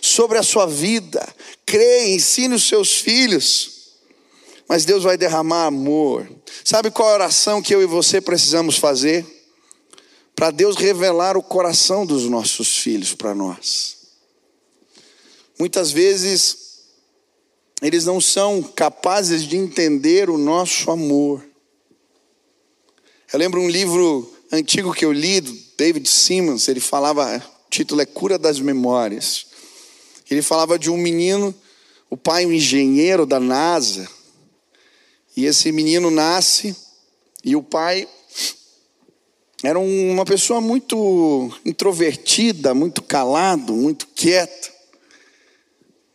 sobre 0.00 0.38
a 0.38 0.42
sua 0.42 0.66
vida. 0.66 1.26
Creia, 1.66 2.14
ensine 2.14 2.54
os 2.54 2.66
seus 2.66 2.98
filhos. 2.98 3.75
Mas 4.68 4.84
Deus 4.84 5.04
vai 5.04 5.16
derramar 5.16 5.66
amor. 5.66 6.28
Sabe 6.64 6.90
qual 6.90 7.08
a 7.08 7.14
oração 7.14 7.62
que 7.62 7.74
eu 7.74 7.82
e 7.82 7.86
você 7.86 8.20
precisamos 8.20 8.76
fazer? 8.76 9.24
para 10.36 10.50
Deus 10.50 10.76
revelar 10.76 11.34
o 11.34 11.42
coração 11.42 12.04
dos 12.04 12.24
nossos 12.24 12.76
filhos 12.76 13.14
para 13.14 13.34
nós. 13.34 13.96
Muitas 15.58 15.90
vezes, 15.90 16.58
eles 17.80 18.04
não 18.04 18.20
são 18.20 18.62
capazes 18.62 19.44
de 19.44 19.56
entender 19.56 20.28
o 20.28 20.36
nosso 20.36 20.90
amor. 20.90 21.42
Eu 23.32 23.38
lembro 23.38 23.62
um 23.62 23.68
livro 23.68 24.30
antigo 24.52 24.92
que 24.92 25.06
eu 25.06 25.12
li, 25.12 25.40
do 25.40 25.52
David 25.78 26.06
Simmons, 26.06 26.68
ele 26.68 26.80
falava, 26.80 27.42
o 27.66 27.70
título 27.70 28.02
é 28.02 28.06
Cura 28.06 28.38
das 28.38 28.60
Memórias. 28.60 29.46
Ele 30.30 30.42
falava 30.42 30.78
de 30.78 30.90
um 30.90 30.98
menino, 30.98 31.54
o 32.10 32.16
pai 32.16 32.44
um 32.44 32.52
engenheiro 32.52 33.24
da 33.24 33.40
NASA, 33.40 34.06
E 35.36 35.44
esse 35.44 35.70
menino 35.70 36.10
nasce 36.10 36.74
e 37.44 37.54
o 37.54 37.62
pai 37.62 38.08
era 39.62 39.78
uma 39.78 40.24
pessoa 40.24 40.60
muito 40.60 41.52
introvertida, 41.64 42.72
muito 42.72 43.02
calado, 43.02 43.74
muito 43.74 44.06
quieto. 44.08 44.72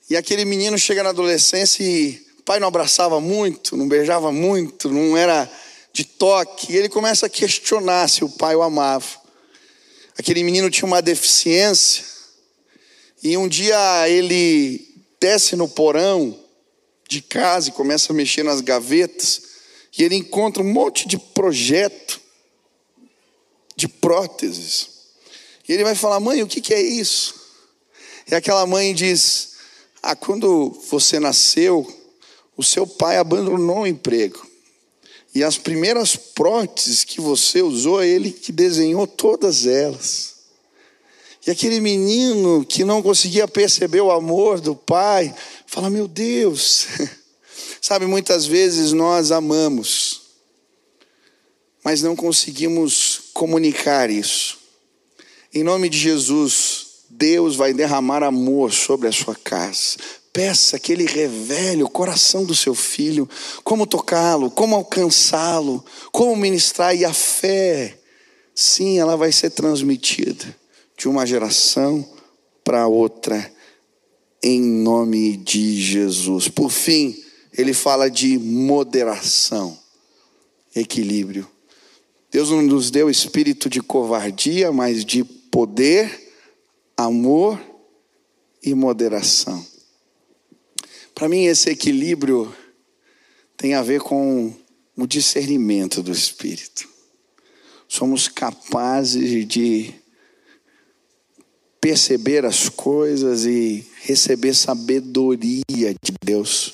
E 0.09 0.17
aquele 0.17 0.43
menino 0.43 0.77
chega 0.77 1.03
na 1.03 1.09
adolescência 1.09 1.83
e 1.83 2.25
o 2.39 2.43
pai 2.43 2.59
não 2.59 2.67
abraçava 2.67 3.21
muito, 3.21 3.77
não 3.77 3.87
beijava 3.87 4.31
muito, 4.31 4.89
não 4.89 5.15
era 5.15 5.49
de 5.93 6.03
toque. 6.03 6.73
E 6.73 6.77
ele 6.77 6.89
começa 6.89 7.27
a 7.27 7.29
questionar 7.29 8.09
se 8.09 8.23
o 8.23 8.29
pai 8.29 8.55
o 8.55 8.63
amava. 8.63 9.05
Aquele 10.17 10.43
menino 10.43 10.69
tinha 10.69 10.87
uma 10.87 11.01
deficiência. 11.01 12.03
E 13.23 13.37
um 13.37 13.47
dia 13.47 14.09
ele 14.09 14.83
desce 15.19 15.55
no 15.55 15.69
porão 15.69 16.40
de 17.11 17.21
casa 17.21 17.67
e 17.67 17.73
começa 17.73 18.13
a 18.13 18.15
mexer 18.15 18.41
nas 18.41 18.61
gavetas. 18.61 19.41
E 19.97 20.01
ele 20.01 20.15
encontra 20.15 20.63
um 20.63 20.71
monte 20.71 21.05
de 21.05 21.17
projeto 21.17 22.21
de 23.75 23.87
próteses. 23.87 24.87
E 25.67 25.73
ele 25.73 25.83
vai 25.83 25.93
falar: 25.93 26.21
Mãe, 26.21 26.41
o 26.41 26.47
que, 26.47 26.61
que 26.61 26.73
é 26.73 26.81
isso? 26.81 27.35
E 28.31 28.33
aquela 28.33 28.65
mãe 28.65 28.93
diz: 28.93 29.55
Ah, 30.01 30.15
quando 30.15 30.69
você 30.89 31.19
nasceu, 31.19 31.85
o 32.55 32.63
seu 32.63 32.87
pai 32.87 33.17
abandonou 33.17 33.79
o 33.79 33.87
emprego. 33.87 34.47
E 35.35 35.43
as 35.43 35.57
primeiras 35.57 36.15
próteses 36.15 37.03
que 37.03 37.19
você 37.19 37.61
usou, 37.61 38.01
é 38.01 38.07
ele 38.07 38.31
que 38.31 38.53
desenhou 38.53 39.05
todas 39.05 39.65
elas. 39.65 40.35
E 41.45 41.49
aquele 41.49 41.79
menino 41.79 42.63
que 42.63 42.83
não 42.83 43.01
conseguia 43.01 43.47
perceber 43.47 44.01
o 44.01 44.11
amor 44.11 44.61
do 44.61 44.75
pai, 44.75 45.33
fala: 45.71 45.89
Meu 45.89 46.05
Deus, 46.05 46.85
sabe, 47.81 48.05
muitas 48.05 48.45
vezes 48.45 48.91
nós 48.91 49.31
amamos, 49.31 50.21
mas 51.81 52.01
não 52.01 52.13
conseguimos 52.13 53.29
comunicar 53.33 54.09
isso. 54.09 54.59
Em 55.53 55.63
nome 55.63 55.87
de 55.87 55.97
Jesus, 55.97 56.87
Deus 57.09 57.55
vai 57.55 57.73
derramar 57.73 58.21
amor 58.21 58.73
sobre 58.73 59.07
a 59.07 59.11
sua 59.13 59.33
casa. 59.33 59.97
Peça 60.33 60.77
que 60.77 60.91
Ele 60.91 61.05
revele 61.05 61.83
o 61.83 61.89
coração 61.89 62.45
do 62.45 62.55
seu 62.55 62.75
filho, 62.75 63.27
como 63.63 63.87
tocá-lo, 63.87 64.51
como 64.51 64.75
alcançá-lo, 64.75 65.83
como 66.11 66.35
ministrar, 66.35 66.95
e 66.95 67.03
a 67.03 67.13
fé, 67.13 67.97
sim, 68.53 68.99
ela 68.99 69.15
vai 69.15 69.31
ser 69.31 69.49
transmitida 69.51 70.55
de 70.97 71.07
uma 71.07 71.25
geração 71.25 72.07
para 72.63 72.87
outra, 72.87 73.51
em 74.41 74.61
nome 74.61 75.37
de 75.37 75.79
Jesus. 75.79 76.47
Por 76.47 76.69
fim, 76.69 77.21
ele 77.57 77.73
fala 77.73 78.09
de 78.09 78.37
moderação, 78.37 79.77
equilíbrio. 80.75 81.47
Deus 82.31 82.49
não 82.49 82.61
nos 82.61 82.89
deu 82.89 83.09
espírito 83.09 83.69
de 83.69 83.81
covardia, 83.81 84.71
mas 84.71 85.03
de 85.03 85.23
poder, 85.23 86.33
amor 86.95 87.59
e 88.63 88.73
moderação. 88.73 89.65
Para 91.13 91.27
mim, 91.27 91.45
esse 91.45 91.69
equilíbrio 91.69 92.55
tem 93.57 93.73
a 93.73 93.83
ver 93.83 94.01
com 94.01 94.53
o 94.95 95.05
discernimento 95.05 96.01
do 96.01 96.11
espírito. 96.11 96.89
Somos 97.87 98.27
capazes 98.27 99.45
de 99.45 99.93
perceber 101.81 102.45
as 102.45 102.69
coisas 102.69 103.43
e 103.43 103.83
receber 104.03 104.53
sabedoria 104.53 105.95
de 105.99 106.13
Deus 106.23 106.73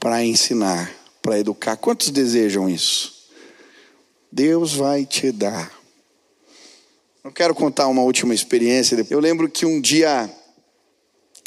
para 0.00 0.24
ensinar, 0.24 0.92
para 1.22 1.38
educar. 1.38 1.76
Quantos 1.76 2.10
desejam 2.10 2.68
isso? 2.68 3.28
Deus 4.32 4.74
vai 4.74 5.06
te 5.06 5.30
dar. 5.30 5.72
Eu 7.22 7.30
quero 7.30 7.54
contar 7.54 7.86
uma 7.86 8.02
última 8.02 8.34
experiência. 8.34 9.06
Eu 9.08 9.20
lembro 9.20 9.48
que 9.48 9.64
um 9.64 9.80
dia, 9.80 10.28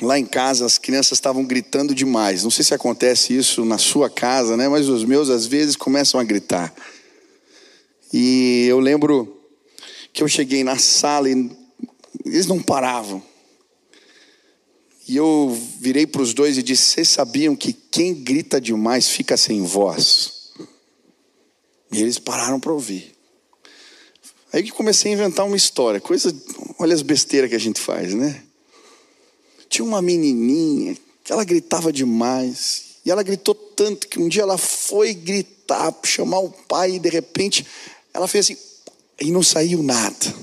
lá 0.02 0.18
em 0.18 0.26
casa, 0.26 0.66
as 0.66 0.78
crianças 0.78 1.18
estavam 1.18 1.44
gritando 1.44 1.94
demais. 1.94 2.46
Não 2.46 2.52
sei 2.52 2.64
se 2.64 2.74
acontece 2.74 3.36
isso 3.36 3.66
na 3.66 3.78
sua 3.78 4.10
casa, 4.10 4.56
né? 4.56 4.70
Mas 4.70 4.88
os 4.88 5.04
meus, 5.04 5.30
às 5.30 5.46
vezes, 5.46 5.76
começam 5.76 6.18
a 6.18 6.24
gritar. 6.24 6.74
E 8.14 8.68
eu 8.70 8.80
lembro 8.80 9.38
que 10.14 10.24
eu 10.24 10.30
cheguei 10.30 10.64
na 10.64 10.78
sala 10.78 11.30
e 11.30 11.65
eles 12.26 12.46
não 12.46 12.62
paravam. 12.62 13.22
E 15.08 15.16
eu 15.16 15.56
virei 15.80 16.08
para 16.08 16.22
os 16.22 16.34
dois 16.34 16.58
e 16.58 16.64
disse: 16.64 16.84
Vocês 16.84 17.10
sabiam 17.10 17.56
que 17.56 17.72
quem 17.72 18.14
grita 18.14 18.60
demais 18.60 19.08
fica 19.08 19.38
sem 19.38 19.62
voz? 19.62 20.52
E 21.92 22.02
eles 22.02 22.18
pararam 22.18 22.60
para 22.60 22.74
ouvir. 22.74 23.16
Aí 24.52 24.64
que 24.64 24.72
comecei 24.72 25.12
a 25.12 25.16
inventar 25.16 25.46
uma 25.46 25.56
história, 25.58 26.00
coisa, 26.00 26.34
olha 26.80 26.96
as 26.96 27.02
besteiras 27.02 27.50
que 27.50 27.56
a 27.56 27.60
gente 27.60 27.80
faz, 27.80 28.14
né? 28.14 28.42
Tinha 29.70 29.86
uma 29.86 30.02
menininha 30.02 30.98
que 31.24 31.32
ela 31.32 31.44
gritava 31.44 31.92
demais, 31.92 32.96
e 33.06 33.12
ela 33.12 33.22
gritou 33.22 33.54
tanto 33.54 34.08
que 34.08 34.20
um 34.20 34.30
dia 34.30 34.44
ela 34.44 34.58
foi 34.58 35.14
gritar, 35.14 35.94
chamar 36.04 36.40
o 36.40 36.50
pai, 36.50 36.96
e 36.96 37.00
de 37.00 37.10
repente 37.10 37.66
ela 38.14 38.28
fez 38.28 38.46
assim, 38.46 38.58
e 39.20 39.32
não 39.32 39.44
saiu 39.44 39.84
nada. 39.84 40.34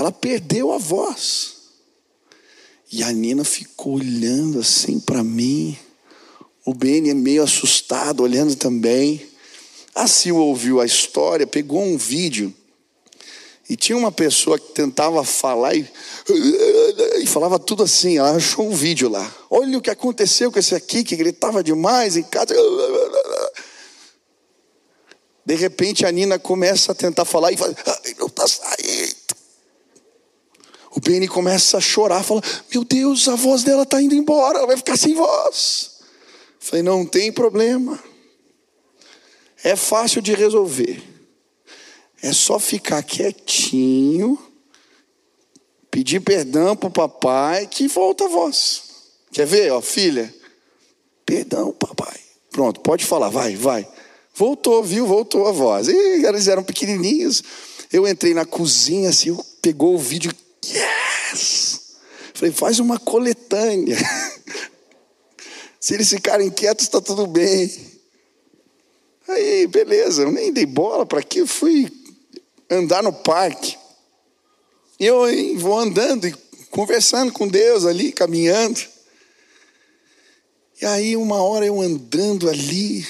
Ela 0.00 0.10
perdeu 0.10 0.72
a 0.72 0.78
voz. 0.78 1.56
E 2.90 3.02
a 3.02 3.12
Nina 3.12 3.44
ficou 3.44 3.96
olhando 3.96 4.58
assim 4.60 4.98
para 4.98 5.22
mim. 5.22 5.76
O 6.64 6.72
Beni 6.72 7.12
meio 7.12 7.42
assustado, 7.42 8.22
olhando 8.22 8.56
também. 8.56 9.20
A 9.94 10.06
Sil 10.08 10.38
ouviu 10.40 10.80
a 10.80 10.86
história, 10.86 11.46
pegou 11.46 11.82
um 11.82 11.98
vídeo 11.98 12.50
e 13.68 13.76
tinha 13.76 13.98
uma 13.98 14.10
pessoa 14.10 14.58
que 14.58 14.72
tentava 14.72 15.22
falar 15.22 15.74
e, 15.74 15.86
e, 17.20 17.26
falava 17.26 17.58
tudo 17.58 17.82
assim. 17.82 18.16
Ela 18.16 18.30
achou 18.36 18.66
um 18.66 18.74
vídeo 18.74 19.08
lá. 19.08 19.30
Olha 19.50 19.76
o 19.76 19.82
que 19.82 19.90
aconteceu 19.90 20.50
com 20.50 20.58
esse 20.58 20.74
aqui 20.74 21.04
que 21.04 21.14
gritava 21.14 21.62
demais 21.62 22.16
em 22.16 22.22
casa. 22.22 22.54
De 25.44 25.54
repente 25.56 26.06
a 26.06 26.10
Nina 26.10 26.38
começa 26.38 26.92
a 26.92 26.94
tentar 26.94 27.26
falar 27.26 27.52
e 27.52 27.56
fala: 27.58 27.76
saindo. 27.84 28.29
O 31.00 31.02
Benny 31.02 31.26
começa 31.26 31.78
a 31.78 31.80
chorar, 31.80 32.22
fala: 32.22 32.42
Meu 32.70 32.84
Deus, 32.84 33.26
a 33.26 33.34
voz 33.34 33.64
dela 33.64 33.84
está 33.84 34.02
indo 34.02 34.14
embora, 34.14 34.58
ela 34.58 34.66
vai 34.66 34.76
ficar 34.76 34.98
sem 34.98 35.14
voz. 35.14 35.92
falei: 36.58 36.82
Não 36.82 37.06
tem 37.06 37.32
problema. 37.32 37.98
É 39.64 39.74
fácil 39.74 40.20
de 40.20 40.34
resolver. 40.34 41.02
É 42.22 42.34
só 42.34 42.58
ficar 42.58 43.02
quietinho, 43.02 44.38
pedir 45.90 46.20
perdão 46.20 46.76
para 46.76 46.88
o 46.90 46.92
papai 46.92 47.66
que 47.66 47.88
volta 47.88 48.26
a 48.26 48.28
voz. 48.28 48.82
Quer 49.32 49.46
ver, 49.46 49.72
ó, 49.72 49.80
filha? 49.80 50.34
Perdão, 51.24 51.72
papai. 51.72 52.20
Pronto, 52.50 52.80
pode 52.80 53.06
falar, 53.06 53.30
vai, 53.30 53.56
vai. 53.56 53.88
Voltou, 54.34 54.84
viu? 54.84 55.06
Voltou 55.06 55.48
a 55.48 55.52
voz. 55.52 55.88
E 55.88 56.26
eles 56.26 56.46
eram 56.46 56.62
pequenininhos. 56.62 57.42
Eu 57.90 58.06
entrei 58.06 58.34
na 58.34 58.44
cozinha, 58.44 59.08
assim, 59.08 59.34
pegou 59.62 59.94
o 59.94 59.98
vídeo, 59.98 60.30
yes! 60.66 61.96
Falei, 62.34 62.52
faz 62.52 62.78
uma 62.78 62.98
coletânea. 62.98 63.96
Se 65.78 65.94
eles 65.94 66.08
ficarem 66.10 66.50
quietos, 66.50 66.86
está 66.86 67.00
tudo 67.00 67.26
bem. 67.26 67.70
Aí, 69.28 69.66
beleza, 69.66 70.22
eu 70.22 70.32
nem 70.32 70.52
dei 70.52 70.66
bola 70.66 71.06
para 71.06 71.20
aqui, 71.20 71.38
eu 71.38 71.46
fui 71.46 71.90
andar 72.68 73.02
no 73.02 73.12
parque. 73.12 73.76
E 74.98 75.06
eu 75.06 75.24
vou 75.58 75.78
andando 75.78 76.26
e 76.26 76.34
conversando 76.70 77.32
com 77.32 77.48
Deus 77.48 77.84
ali, 77.84 78.12
caminhando. 78.12 78.80
E 80.80 80.86
aí, 80.86 81.16
uma 81.16 81.42
hora 81.42 81.66
eu 81.66 81.80
andando 81.80 82.48
ali, 82.48 83.06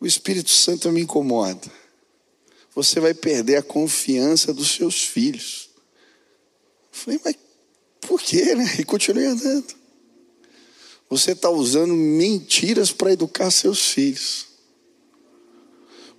o 0.00 0.06
Espírito 0.06 0.50
Santo 0.50 0.90
me 0.90 1.00
incomoda. 1.00 1.85
Você 2.76 3.00
vai 3.00 3.14
perder 3.14 3.56
a 3.56 3.62
confiança 3.62 4.52
dos 4.52 4.72
seus 4.72 5.02
filhos. 5.02 5.70
Eu 6.92 6.98
falei, 7.00 7.20
mas 7.24 7.34
por 8.02 8.20
quê, 8.20 8.54
né? 8.54 8.76
E 8.78 8.84
continuei 8.84 9.24
andando. 9.24 9.74
Você 11.08 11.32
está 11.32 11.48
usando 11.48 11.94
mentiras 11.94 12.92
para 12.92 13.14
educar 13.14 13.50
seus 13.50 13.80
filhos. 13.92 14.48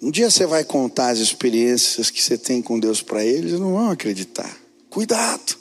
Um 0.02 0.10
dia 0.10 0.32
você 0.32 0.48
vai 0.48 0.64
contar 0.64 1.10
as 1.10 1.20
experiências 1.20 2.10
que 2.10 2.24
você 2.24 2.40
tem 2.40 2.60
com 2.60 2.80
Deus 2.80 3.04
para 3.04 3.24
eles, 3.24 3.52
eles 3.52 3.60
não 3.60 3.74
vão 3.74 3.92
acreditar. 3.92 4.60
Cuidado. 4.90 5.56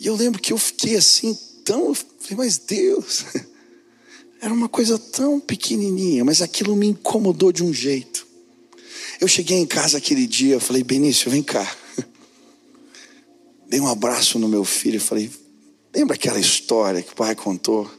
E 0.00 0.06
eu 0.06 0.16
lembro 0.16 0.40
que 0.40 0.54
eu 0.54 0.58
fiquei 0.58 0.96
assim, 0.96 1.38
tão. 1.62 1.92
Falei, 1.94 2.36
mas 2.38 2.56
Deus, 2.56 3.26
era 4.40 4.52
uma 4.52 4.68
coisa 4.68 4.98
tão 4.98 5.38
pequenininha, 5.38 6.24
mas 6.24 6.40
aquilo 6.40 6.74
me 6.74 6.86
incomodou 6.86 7.52
de 7.52 7.62
um 7.62 7.72
jeito. 7.72 8.31
Eu 9.20 9.28
cheguei 9.28 9.58
em 9.58 9.66
casa 9.66 9.98
aquele 9.98 10.26
dia, 10.26 10.60
falei, 10.60 10.82
Benício, 10.82 11.30
vem 11.30 11.42
cá. 11.42 11.76
Dei 13.68 13.80
um 13.80 13.88
abraço 13.88 14.38
no 14.38 14.48
meu 14.48 14.64
filho 14.64 14.96
e 14.96 15.00
falei, 15.00 15.30
Lembra 15.94 16.14
aquela 16.14 16.40
história 16.40 17.02
que 17.02 17.12
o 17.12 17.16
pai 17.16 17.34
contou? 17.34 17.90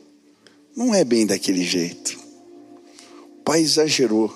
Não 0.76 0.96
é 0.96 1.04
bem 1.04 1.28
daquele 1.28 1.64
jeito. 1.64 2.20
O 3.38 3.44
pai 3.44 3.62
exagerou. 3.62 4.36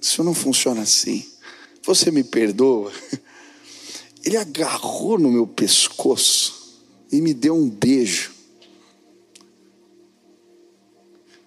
Isso 0.00 0.24
não 0.24 0.34
funciona 0.34 0.82
assim. 0.82 1.24
Você 1.84 2.10
me 2.10 2.24
perdoa? 2.24 2.92
Ele 4.24 4.36
agarrou 4.36 5.18
no 5.18 5.30
meu 5.30 5.46
pescoço 5.46 6.82
e 7.12 7.20
me 7.20 7.32
deu 7.32 7.54
um 7.54 7.70
beijo. 7.70 8.32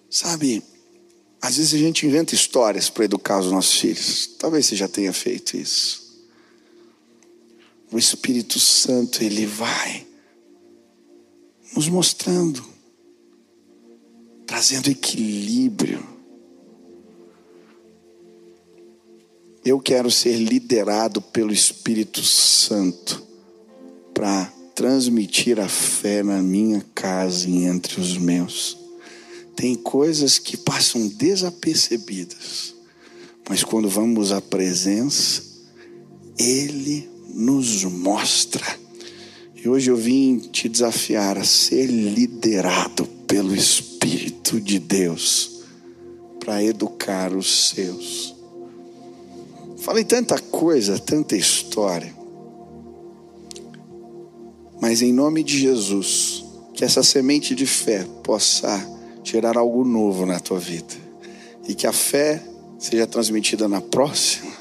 Sabe, 0.08 0.62
às 1.40 1.56
vezes 1.56 1.74
a 1.74 1.78
gente 1.78 2.06
inventa 2.06 2.34
histórias 2.34 2.90
para 2.90 3.04
educar 3.04 3.40
os 3.40 3.50
nossos 3.50 3.78
filhos. 3.80 4.26
Talvez 4.38 4.66
você 4.66 4.76
já 4.76 4.86
tenha 4.86 5.12
feito 5.12 5.56
isso. 5.56 6.10
O 7.90 7.98
Espírito 7.98 8.58
Santo, 8.58 9.24
ele 9.24 9.46
vai 9.46 10.06
nos 11.74 11.88
mostrando, 11.88 12.62
trazendo 14.46 14.90
equilíbrio. 14.90 16.06
Eu 19.64 19.80
quero 19.80 20.10
ser 20.10 20.36
liderado 20.36 21.20
pelo 21.20 21.52
Espírito 21.52 22.22
Santo 22.22 23.26
para 24.12 24.52
transmitir 24.74 25.58
a 25.58 25.68
fé 25.68 26.22
na 26.22 26.42
minha 26.42 26.84
casa 26.94 27.48
e 27.48 27.64
entre 27.64 28.00
os 28.00 28.16
meus. 28.16 28.79
Tem 29.60 29.74
coisas 29.74 30.38
que 30.38 30.56
passam 30.56 31.06
desapercebidas, 31.06 32.74
mas 33.46 33.62
quando 33.62 33.90
vamos 33.90 34.32
à 34.32 34.40
presença, 34.40 35.42
Ele 36.38 37.06
nos 37.34 37.84
mostra. 37.84 38.64
E 39.54 39.68
hoje 39.68 39.90
eu 39.90 39.98
vim 39.98 40.38
te 40.38 40.66
desafiar 40.66 41.36
a 41.36 41.44
ser 41.44 41.84
liderado 41.84 43.04
pelo 43.26 43.54
Espírito 43.54 44.58
de 44.58 44.78
Deus 44.78 45.60
para 46.42 46.64
educar 46.64 47.36
os 47.36 47.68
seus. 47.68 48.34
Falei 49.80 50.04
tanta 50.04 50.38
coisa, 50.38 50.98
tanta 50.98 51.36
história. 51.36 52.16
Mas 54.80 55.02
em 55.02 55.12
nome 55.12 55.44
de 55.44 55.58
Jesus, 55.58 56.46
que 56.72 56.82
essa 56.82 57.02
semente 57.02 57.54
de 57.54 57.66
fé 57.66 58.06
possa 58.24 58.98
gerar 59.22 59.56
algo 59.56 59.84
novo 59.84 60.26
na 60.26 60.40
tua 60.40 60.58
vida. 60.58 60.94
E 61.66 61.74
que 61.74 61.86
a 61.86 61.92
fé 61.92 62.42
seja 62.78 63.06
transmitida 63.06 63.68
na 63.68 63.80
próxima, 63.80 64.52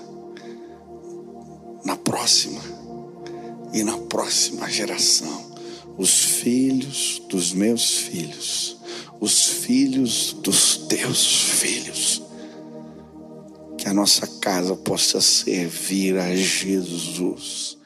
na 1.86 1.96
próxima 1.96 2.62
e 3.74 3.84
na 3.84 3.98
próxima 3.98 4.70
geração. 4.70 5.50
Os 5.98 6.24
filhos 6.24 7.22
dos 7.30 7.54
meus 7.54 7.98
filhos, 7.98 8.78
os 9.20 9.46
filhos 9.46 10.34
dos 10.34 10.78
teus 10.88 11.26
filhos 11.26 12.22
que 13.80 13.88
a 13.88 13.94
nossa 13.94 14.28
casa 14.28 14.76
possa 14.76 15.22
servir 15.22 16.18
a 16.18 16.36
Jesus. 16.36 17.79